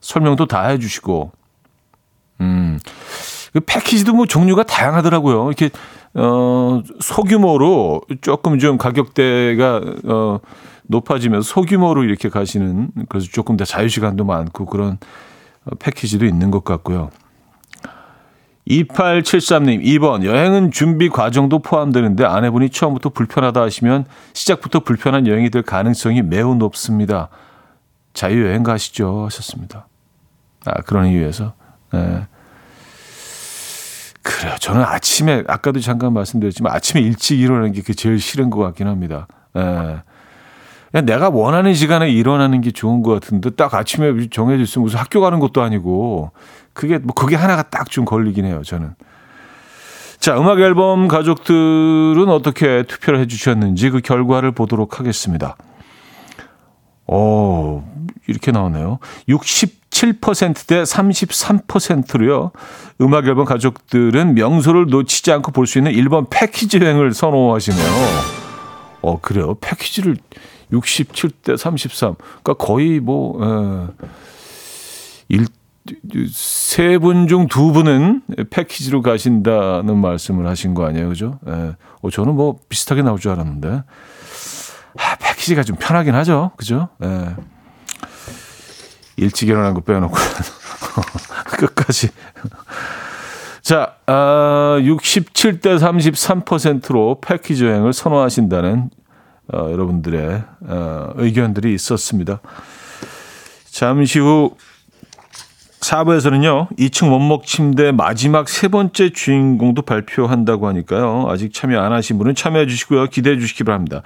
설명도 0.00 0.46
다 0.46 0.68
해주시고, 0.68 1.32
음, 2.40 2.78
그 3.52 3.60
패키지도 3.60 4.14
뭐 4.14 4.26
종류가 4.26 4.64
다양하더라고요. 4.64 5.46
이렇게, 5.46 5.70
어, 6.14 6.82
소규모로 7.00 8.02
조금 8.20 8.58
좀 8.58 8.78
가격대가, 8.78 9.80
어, 10.04 10.38
높아지면서 10.88 11.46
소규모로 11.46 12.02
이렇게 12.04 12.28
가시는, 12.28 12.90
그래서 13.08 13.28
조금 13.30 13.56
더 13.56 13.64
자유 13.64 13.88
시간도 13.88 14.24
많고 14.24 14.66
그런 14.66 14.98
패키지도 15.78 16.26
있는 16.26 16.50
것 16.50 16.64
같고요. 16.64 17.10
2873님, 18.68 19.82
2번. 19.82 20.24
여행은 20.24 20.72
준비 20.72 21.08
과정도 21.08 21.60
포함되는데 21.60 22.24
아내분이 22.24 22.70
처음부터 22.70 23.10
불편하다 23.10 23.62
하시면 23.62 24.04
시작부터 24.34 24.80
불편한 24.80 25.26
여행이 25.26 25.48
될 25.50 25.62
가능성이 25.62 26.20
매우 26.22 26.54
높습니다. 26.54 27.30
자유여행 28.12 28.62
가시죠. 28.62 29.24
하셨습니다. 29.26 29.86
아, 30.66 30.82
그런 30.82 31.06
이유에서. 31.06 31.54
네. 31.92 32.26
그래요. 34.22 34.54
저는 34.60 34.82
아침에, 34.82 35.44
아까도 35.46 35.80
잠깐 35.80 36.12
말씀드렸지만 36.12 36.74
아침에 36.74 37.00
일찍 37.00 37.40
일어나는 37.40 37.72
게 37.72 37.80
제일 37.94 38.20
싫은 38.20 38.50
것 38.50 38.58
같긴 38.60 38.86
합니다. 38.86 39.26
네. 39.54 40.02
그냥 40.90 41.04
내가 41.06 41.28
원하는 41.28 41.74
시간에 41.74 42.08
일어나는 42.10 42.60
게 42.60 42.70
좋은 42.70 43.02
것 43.02 43.12
같은데 43.12 43.50
딱 43.50 43.74
아침에 43.74 44.28
정해져 44.30 44.62
있으면 44.62 44.84
무슨 44.84 44.98
학교 44.98 45.20
가는 45.20 45.38
것도 45.38 45.60
아니고 45.62 46.30
그게 46.72 46.98
뭐 46.98 47.14
그게 47.14 47.36
하나가 47.36 47.62
딱 47.62 47.88
좀 47.90 48.04
걸리긴 48.04 48.44
해요 48.44 48.62
저는. 48.64 48.94
자 50.18 50.36
음악 50.38 50.58
앨범 50.60 51.06
가족들은 51.08 52.28
어떻게 52.28 52.82
투표를 52.84 53.20
해주셨는지 53.20 53.90
그 53.90 54.00
결과를 54.00 54.52
보도록 54.52 54.98
하겠습니다. 54.98 55.56
오 57.06 57.82
이렇게 58.26 58.50
나오네요. 58.52 58.98
67%대 59.28 60.82
33%로요. 60.82 62.50
음악 63.00 63.26
앨범 63.26 63.44
가족들은 63.46 64.34
명소를 64.34 64.86
놓치지 64.88 65.32
않고 65.32 65.52
볼 65.52 65.66
수 65.66 65.78
있는 65.78 65.92
1번 65.92 66.26
패키지 66.30 66.78
여행을 66.78 67.14
선호하시네요. 67.14 67.86
어 69.02 69.20
그래요. 69.20 69.54
패키지를 69.60 70.16
67대 70.72 71.56
33. 71.56 72.14
그러니까 72.42 72.54
거의 72.54 73.00
뭐, 73.00 73.88
일, 75.28 75.46
세 76.30 76.98
분 76.98 77.26
중 77.28 77.48
두 77.48 77.72
분은 77.72 78.22
패키지로 78.50 79.00
가신다는 79.00 79.96
말씀을 79.96 80.46
하신 80.46 80.74
거 80.74 80.84
아니에요. 80.86 81.08
그죠? 81.08 81.38
예. 81.48 81.76
어, 82.02 82.10
저는 82.10 82.34
뭐 82.34 82.58
비슷하게 82.68 83.00
나올 83.02 83.18
줄 83.18 83.30
알았는데. 83.32 83.68
아, 84.98 85.16
패키지가 85.18 85.62
좀 85.62 85.76
편하긴 85.76 86.14
하죠. 86.14 86.50
그죠? 86.58 86.88
예. 87.02 87.34
일찍 89.16 89.48
일어난 89.48 89.72
거 89.72 89.80
빼놓고. 89.80 90.14
끝까지. 91.58 92.10
자, 93.62 93.94
아, 94.06 94.76
67대 94.80 95.78
33%로 95.78 97.20
패키지 97.20 97.64
여행을 97.64 97.92
선호하신다는 97.92 98.90
어, 99.52 99.70
여러분들의 99.70 100.42
어, 100.66 101.10
의견들이 101.16 101.74
있었습니다. 101.74 102.40
잠시 103.70 104.18
후 104.18 104.54
4부에서는요, 105.80 106.76
2층 106.76 107.12
원목 107.12 107.46
침대 107.46 107.92
마지막 107.92 108.48
세 108.48 108.68
번째 108.68 109.10
주인공도 109.10 109.82
발표한다고 109.82 110.66
하니까요. 110.68 111.26
아직 111.28 111.54
참여 111.54 111.80
안 111.80 111.92
하신 111.92 112.18
분은 112.18 112.34
참여해 112.34 112.66
주시고요. 112.66 113.06
기대해 113.06 113.38
주시기 113.38 113.64
바랍니다. 113.64 114.02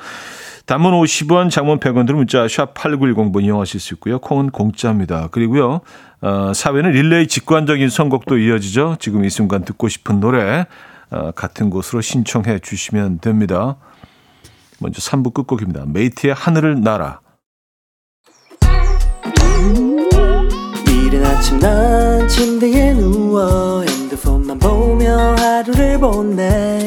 단문 0.66 0.92
50원, 0.92 1.50
장문 1.50 1.80
100원 1.80 2.06
들은 2.06 2.18
문자 2.18 2.46
샵 2.46 2.74
8910번 2.74 3.42
이용하실 3.42 3.80
수 3.80 3.94
있고요. 3.94 4.20
콩은 4.20 4.50
공짜입니다. 4.50 5.28
그리고요. 5.28 5.80
어, 6.20 6.52
사회는 6.54 6.92
릴레이 6.92 7.26
직관적인 7.26 7.88
선곡도 7.88 8.38
이어지죠. 8.38 8.96
지금 9.00 9.24
이 9.24 9.30
순간 9.30 9.64
듣고 9.64 9.88
싶은 9.88 10.20
노래 10.20 10.66
어, 11.10 11.32
같은 11.32 11.68
곳으로 11.68 12.00
신청해 12.00 12.60
주시면 12.60 13.18
됩니다. 13.18 13.76
먼저 14.82 15.00
3부 15.00 15.32
끝곡입니다. 15.32 15.84
메이트의 15.86 16.34
하늘을 16.34 16.82
날아. 16.82 17.20
이른 20.88 21.24
아침 21.24 21.58
난 21.58 22.28
침대에 22.28 22.92
누워 22.94 23.82
핸드폰만 23.82 24.58
보며 24.58 25.34
하루를 25.36 25.98
보내 25.98 26.84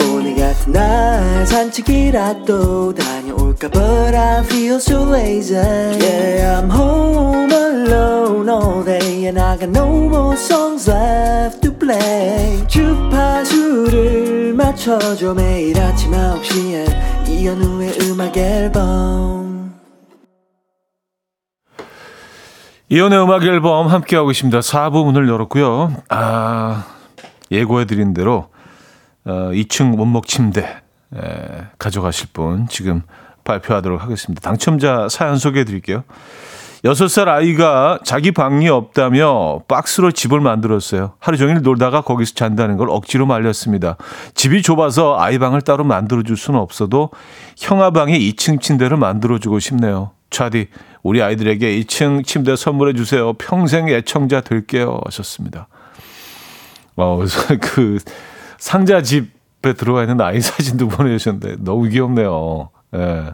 날 0.68 1.45
산책이라도 1.45 2.93
다녀올까 2.95 3.70
But 3.70 4.16
I 4.16 4.43
feel 4.43 4.76
so 4.76 5.03
lazy 5.03 5.55
Yeah 5.55 6.59
I'm 6.59 6.70
home 6.72 7.51
alone 7.51 8.49
all 8.49 8.84
day 8.84 9.28
And 9.28 9.39
I 9.39 9.57
got 9.57 9.70
no 9.70 9.88
more 10.07 10.36
songs 10.36 10.89
left 10.89 11.61
to 11.61 11.72
play 11.72 12.66
주파수를 12.68 14.53
맞춰줘 14.53 15.36
매일 15.36 15.80
아침 15.80 16.11
9시에 16.11 17.30
이현우의 17.30 17.97
음악 18.09 18.36
앨범 18.36 19.76
이연의 22.89 23.24
음악 23.24 23.43
앨범 23.43 23.88
함께하고 23.88 24.30
있습니다. 24.30 24.59
4부 24.59 25.05
문을 25.05 25.28
열었고요. 25.28 25.91
아, 26.09 26.86
예고해드린 27.49 28.13
대로 28.13 28.49
어, 29.26 29.51
2층 29.51 29.97
원목 29.97 30.28
침대 30.28 30.61
에, 30.61 31.19
가져가실 31.78 32.30
분 32.34 32.67
지금 32.69 33.01
발표하도록 33.43 34.01
하겠습니다. 34.01 34.41
당첨자 34.41 35.07
사연 35.09 35.38
소개해 35.38 35.65
드릴게요. 35.65 36.03
6살 36.84 37.28
아이가 37.28 37.97
자기 38.03 38.32
방이 38.32 38.69
없다며 38.69 39.61
박스로 39.67 40.11
집을 40.11 40.39
만들었어요. 40.39 41.13
하루 41.19 41.36
종일 41.36 41.61
놀다가 41.63 42.01
거기서 42.01 42.36
잔다는 42.36 42.78
걸 42.78 42.89
억지로 42.91 43.26
말렸습니다. 43.26 43.97
집이 44.36 44.61
좁아서 44.61 45.17
아이 45.19 45.39
방을 45.39 45.61
따로 45.61 45.84
만들어줄 45.84 46.38
수는 46.38 46.59
없어도 46.59 47.09
형아 47.57 47.89
방에 47.89 48.19
2층 48.19 48.61
침대를 48.61 48.97
만들어주고 48.97 49.57
싶네요. 49.59 50.11
차디, 50.30 50.67
우리 51.01 51.23
아이들에게 51.23 51.80
2층 51.82 52.23
침대 52.23 52.55
선물해 52.55 52.93
주세요. 52.93 53.34
평생 53.34 53.89
애청자 53.89 54.41
될게요. 54.41 54.99
하셨습니다. 55.05 55.67
어, 56.97 57.19
그 57.61 57.97
상자 58.58 59.01
집에 59.01 59.74
들어가 59.74 60.01
있는 60.03 60.20
아이 60.22 60.41
사진도 60.41 60.88
보내주셨는데 60.89 61.58
너무 61.64 61.88
귀엽네요. 61.89 62.70
예. 62.95 63.34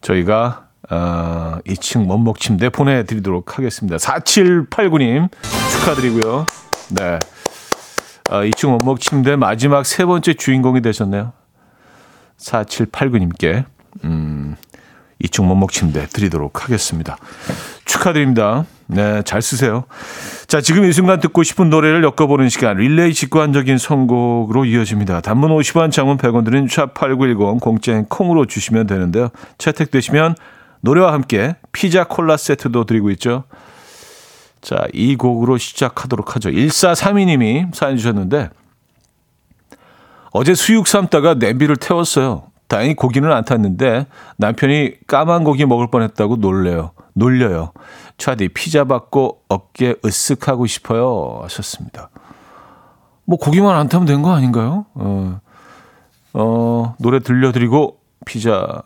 저희가 0.00 0.66
어, 0.88 1.58
2층 1.66 2.08
원목 2.08 2.38
침대 2.38 2.68
보내드리도록 2.68 3.58
하겠습니다. 3.58 3.96
4789님 3.96 5.28
축하드리고요. 5.72 6.46
네. 6.90 7.18
어, 8.30 8.40
2층 8.42 8.70
원목 8.70 9.00
침대 9.00 9.36
마지막 9.36 9.84
세 9.84 10.04
번째 10.04 10.34
주인공이 10.34 10.82
되셨네요. 10.82 11.32
4789님께 12.38 13.64
음, 14.04 14.56
2층 15.22 15.48
원목 15.48 15.72
침대 15.72 16.06
드리도록 16.06 16.64
하겠습니다. 16.64 17.16
축하드립니다. 17.84 18.64
네, 18.88 19.22
잘 19.22 19.42
쓰세요. 19.42 19.84
자, 20.46 20.60
지금 20.60 20.84
이 20.84 20.92
순간 20.92 21.18
듣고 21.20 21.42
싶은 21.42 21.70
노래를 21.70 22.04
엮어보는 22.04 22.48
시간 22.48 22.76
릴레이 22.76 23.14
직관적인 23.14 23.78
선곡으로 23.78 24.64
이어집니다. 24.64 25.20
단문 25.20 25.50
50원, 25.50 25.90
장문 25.90 26.18
100원 26.18 26.44
드린 26.44 26.66
샵8910 26.66 27.60
공짜인 27.60 28.04
콩으로 28.04 28.46
주시면 28.46 28.86
되는데요. 28.86 29.30
채택되시면 29.58 30.36
노래와 30.82 31.12
함께 31.12 31.56
피자 31.72 32.04
콜라 32.04 32.36
세트도 32.36 32.84
드리고 32.84 33.10
있죠. 33.10 33.44
자, 34.60 34.86
이 34.92 35.16
곡으로 35.16 35.58
시작하도록 35.58 36.36
하죠. 36.36 36.50
1432님이 36.50 37.74
사연 37.74 37.96
주셨는데 37.96 38.50
어제 40.30 40.54
수육 40.54 40.86
삶다가 40.86 41.34
냄비를 41.34 41.76
태웠어요. 41.76 42.44
다행히 42.68 42.94
고기는 42.94 43.30
안 43.32 43.44
탔는데 43.44 44.06
남편이 44.38 45.06
까만 45.06 45.44
고기 45.44 45.64
먹을 45.66 45.88
뻔했다고 45.90 46.36
놀래요. 46.36 46.92
놀려요. 47.14 47.72
차디 48.18 48.48
피자 48.50 48.84
받고 48.84 49.42
어깨 49.48 49.94
으쓱하고 49.94 50.66
싶어요. 50.66 51.40
하셨습니다. 51.42 52.10
뭐 53.24 53.38
고기만 53.38 53.74
안 53.76 53.88
타면 53.88 54.06
된 54.06 54.22
거 54.22 54.32
아닌가요? 54.32 54.86
어, 54.94 55.40
어, 56.32 56.94
노래 56.98 57.18
들려드리고 57.20 57.98
피자 58.24 58.82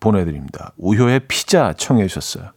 보내드립니다. 0.00 0.72
우효의 0.78 1.20
피자 1.28 1.72
청해 1.72 2.06
주셨어요. 2.08 2.50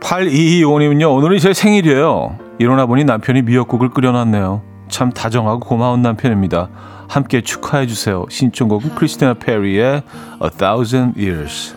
8225님은요, 0.00 1.14
오늘이 1.16 1.40
제 1.40 1.52
생일이에요. 1.54 2.38
일어나 2.58 2.86
보니 2.86 3.04
남편이 3.04 3.42
미역국을 3.42 3.88
끓여놨네요. 3.90 4.62
참 4.88 5.10
다정하고 5.10 5.60
고마운 5.60 6.02
남편입니다. 6.02 6.68
함께 7.08 7.40
축하해 7.40 7.86
주세요. 7.86 8.26
신청곡은 8.28 8.94
크리스티나 8.94 9.34
페리의 9.34 10.02
A 10.42 10.50
Thousand 10.58 11.18
Years. 11.18 11.74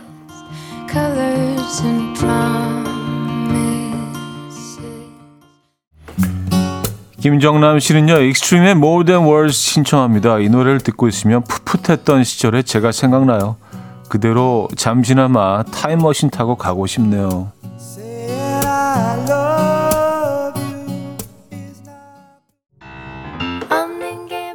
김정남 7.20 7.80
씨는요, 7.80 8.20
익스트림의 8.20 8.76
More 8.76 8.98
Than 8.98 9.20
Words 9.26 9.50
신청합니다. 9.50 10.40
이 10.40 10.48
노래를 10.48 10.80
듣고 10.80 11.10
있으면 11.10 11.44
풋풋했던 11.44 12.24
시절에 12.24 12.62
제가 12.62 12.94
생각나요. 12.94 13.58
그대로 14.08 14.70
잠시나마 14.78 15.64
타임머신 15.64 16.30
타고 16.30 16.56
가고 16.56 16.88
싶네요. 16.88 17.52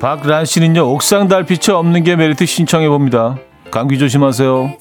박란 0.01 0.47
씨는요, 0.47 0.91
옥상 0.91 1.29
달빛이 1.29 1.75
없는 1.75 2.05
게 2.05 2.17
메리트 2.17 2.47
신청해 2.47 2.89
봅니다. 2.89 3.37
감기 3.71 3.99
조심하세요. 3.99 4.73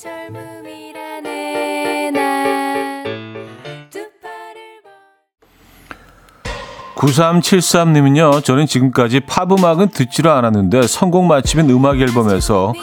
9373님은요, 7.02 8.44
저는 8.44 8.68
지금까지 8.68 9.22
팝 9.22 9.52
음악은 9.52 9.90
듣지를 9.90 10.30
않았는데 10.30 10.86
성공 10.86 11.28
마치면 11.28 11.70
음악 11.72 12.00
앨범에서 12.00 12.74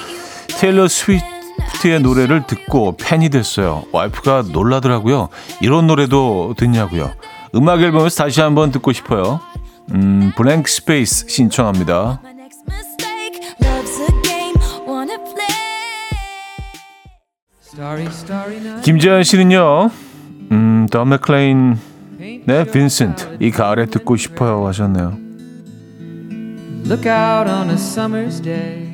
테일러 0.58 0.88
스위프트의 0.88 2.00
노래를 2.02 2.46
듣고 2.46 2.96
팬이 2.96 3.28
됐어요. 3.28 3.84
와이프가 3.92 4.46
놀라더라고요. 4.52 5.28
이런 5.60 5.86
노래도 5.86 6.54
듣냐고요. 6.56 7.12
음악 7.54 7.80
앨범에서 7.80 8.24
다시 8.24 8.40
한번 8.40 8.72
듣고 8.72 8.92
싶어요. 8.92 9.40
음, 9.92 10.32
Blank 10.36 10.68
Space 10.68 11.28
신청합니다. 11.28 12.20
김재현 18.82 19.22
씨는요, 19.22 19.90
음, 20.50 20.88
돈 20.90 21.04
맥클레인, 21.04 21.78
네, 22.48 22.64
빈센트, 22.64 23.36
이 23.40 23.50
가을에 23.50 23.84
듣고 23.84 24.16
싶어요 24.16 24.66
하셨네요. 24.68 25.18
Look 26.86 27.06
out 27.06 27.46
on 27.46 27.68
a 27.68 27.74
summer's 27.74 28.42
day. 28.42 28.88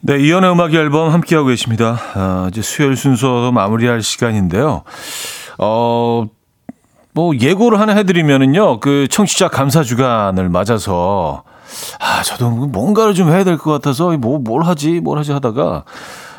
네, 0.00 0.18
이연의 0.18 0.50
음악 0.50 0.74
앨범 0.74 1.12
함께하고 1.12 1.46
계십니다. 1.46 1.96
아, 2.14 2.48
이제 2.50 2.60
수요일 2.60 2.96
순서도 2.96 3.52
마무리할 3.52 4.02
시간인데요. 4.02 4.82
어, 5.58 6.26
뭐, 7.12 7.36
예고를 7.36 7.78
하나 7.78 7.92
해드리면은요, 7.94 8.80
그 8.80 9.06
청취자 9.08 9.46
감사 9.46 9.84
주간을 9.84 10.48
맞아서, 10.48 11.44
아, 12.00 12.22
저도 12.22 12.50
뭔가를 12.50 13.14
좀 13.14 13.28
해야 13.28 13.44
될 13.44 13.58
것 13.58 13.70
같아서, 13.72 14.10
뭐, 14.18 14.38
뭘 14.38 14.62
하지, 14.64 15.00
뭘 15.00 15.18
하지 15.18 15.32
하다가, 15.32 15.84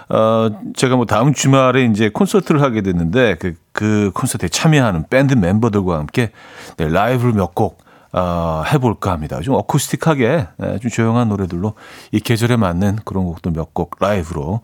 어, 0.10 0.50
제가 0.76 0.96
뭐 0.96 1.06
다음 1.06 1.34
주말에 1.34 1.86
이제 1.86 2.10
콘서트를 2.10 2.62
하게 2.62 2.82
됐는데, 2.82 3.36
그, 3.40 3.56
그 3.72 4.12
콘서트에 4.14 4.50
참여하는 4.50 5.06
밴드 5.10 5.34
멤버들과 5.34 5.98
함께 5.98 6.32
네, 6.78 6.88
라이브를 6.88 7.34
몇 7.34 7.56
곡, 7.56 7.80
어, 8.14 8.64
해볼까 8.72 9.12
합니다. 9.12 9.40
좀 9.42 9.56
어쿠스틱하게, 9.56 10.48
네, 10.58 10.80
좀 10.80 10.92
조용한 10.92 11.28
노래들로 11.30 11.74
이 12.12 12.20
계절에 12.20 12.56
맞는 12.56 13.00
그런 13.06 13.26
곡도 13.26 13.52
몇 13.52 13.74
곡 13.74 13.96
라이브로 14.00 14.62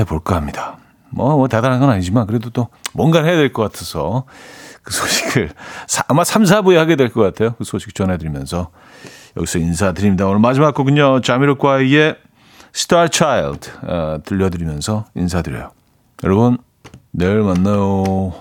해볼까 0.00 0.36
합니다. 0.36 0.78
뭐, 1.10 1.36
뭐 1.36 1.46
대단한 1.48 1.78
건 1.78 1.90
아니지만 1.90 2.26
그래도 2.26 2.48
또 2.50 2.68
뭔가를 2.94 3.28
해야 3.28 3.36
될 3.36 3.52
것 3.52 3.62
같아서 3.70 4.24
그 4.82 4.92
소식을 4.92 5.50
사- 5.86 6.04
아마 6.08 6.24
3, 6.24 6.42
4부에 6.44 6.74
하게 6.76 6.96
될 6.96 7.08
것 7.10 7.22
같아요. 7.22 7.54
그 7.56 7.64
소식 7.64 7.94
전해드리면서 7.94 8.70
여기서 9.36 9.58
인사드립니다. 9.58 10.26
오늘 10.26 10.40
마지막 10.40 10.74
곡은요. 10.74 11.20
자미로과의 11.22 12.16
Star 12.74 13.08
Child 13.12 13.70
어, 13.82 14.18
들려드리면서 14.24 15.06
인사드려요. 15.14 15.70
여러분 16.24 16.58
내일 17.10 17.40
만나요. 17.42 18.32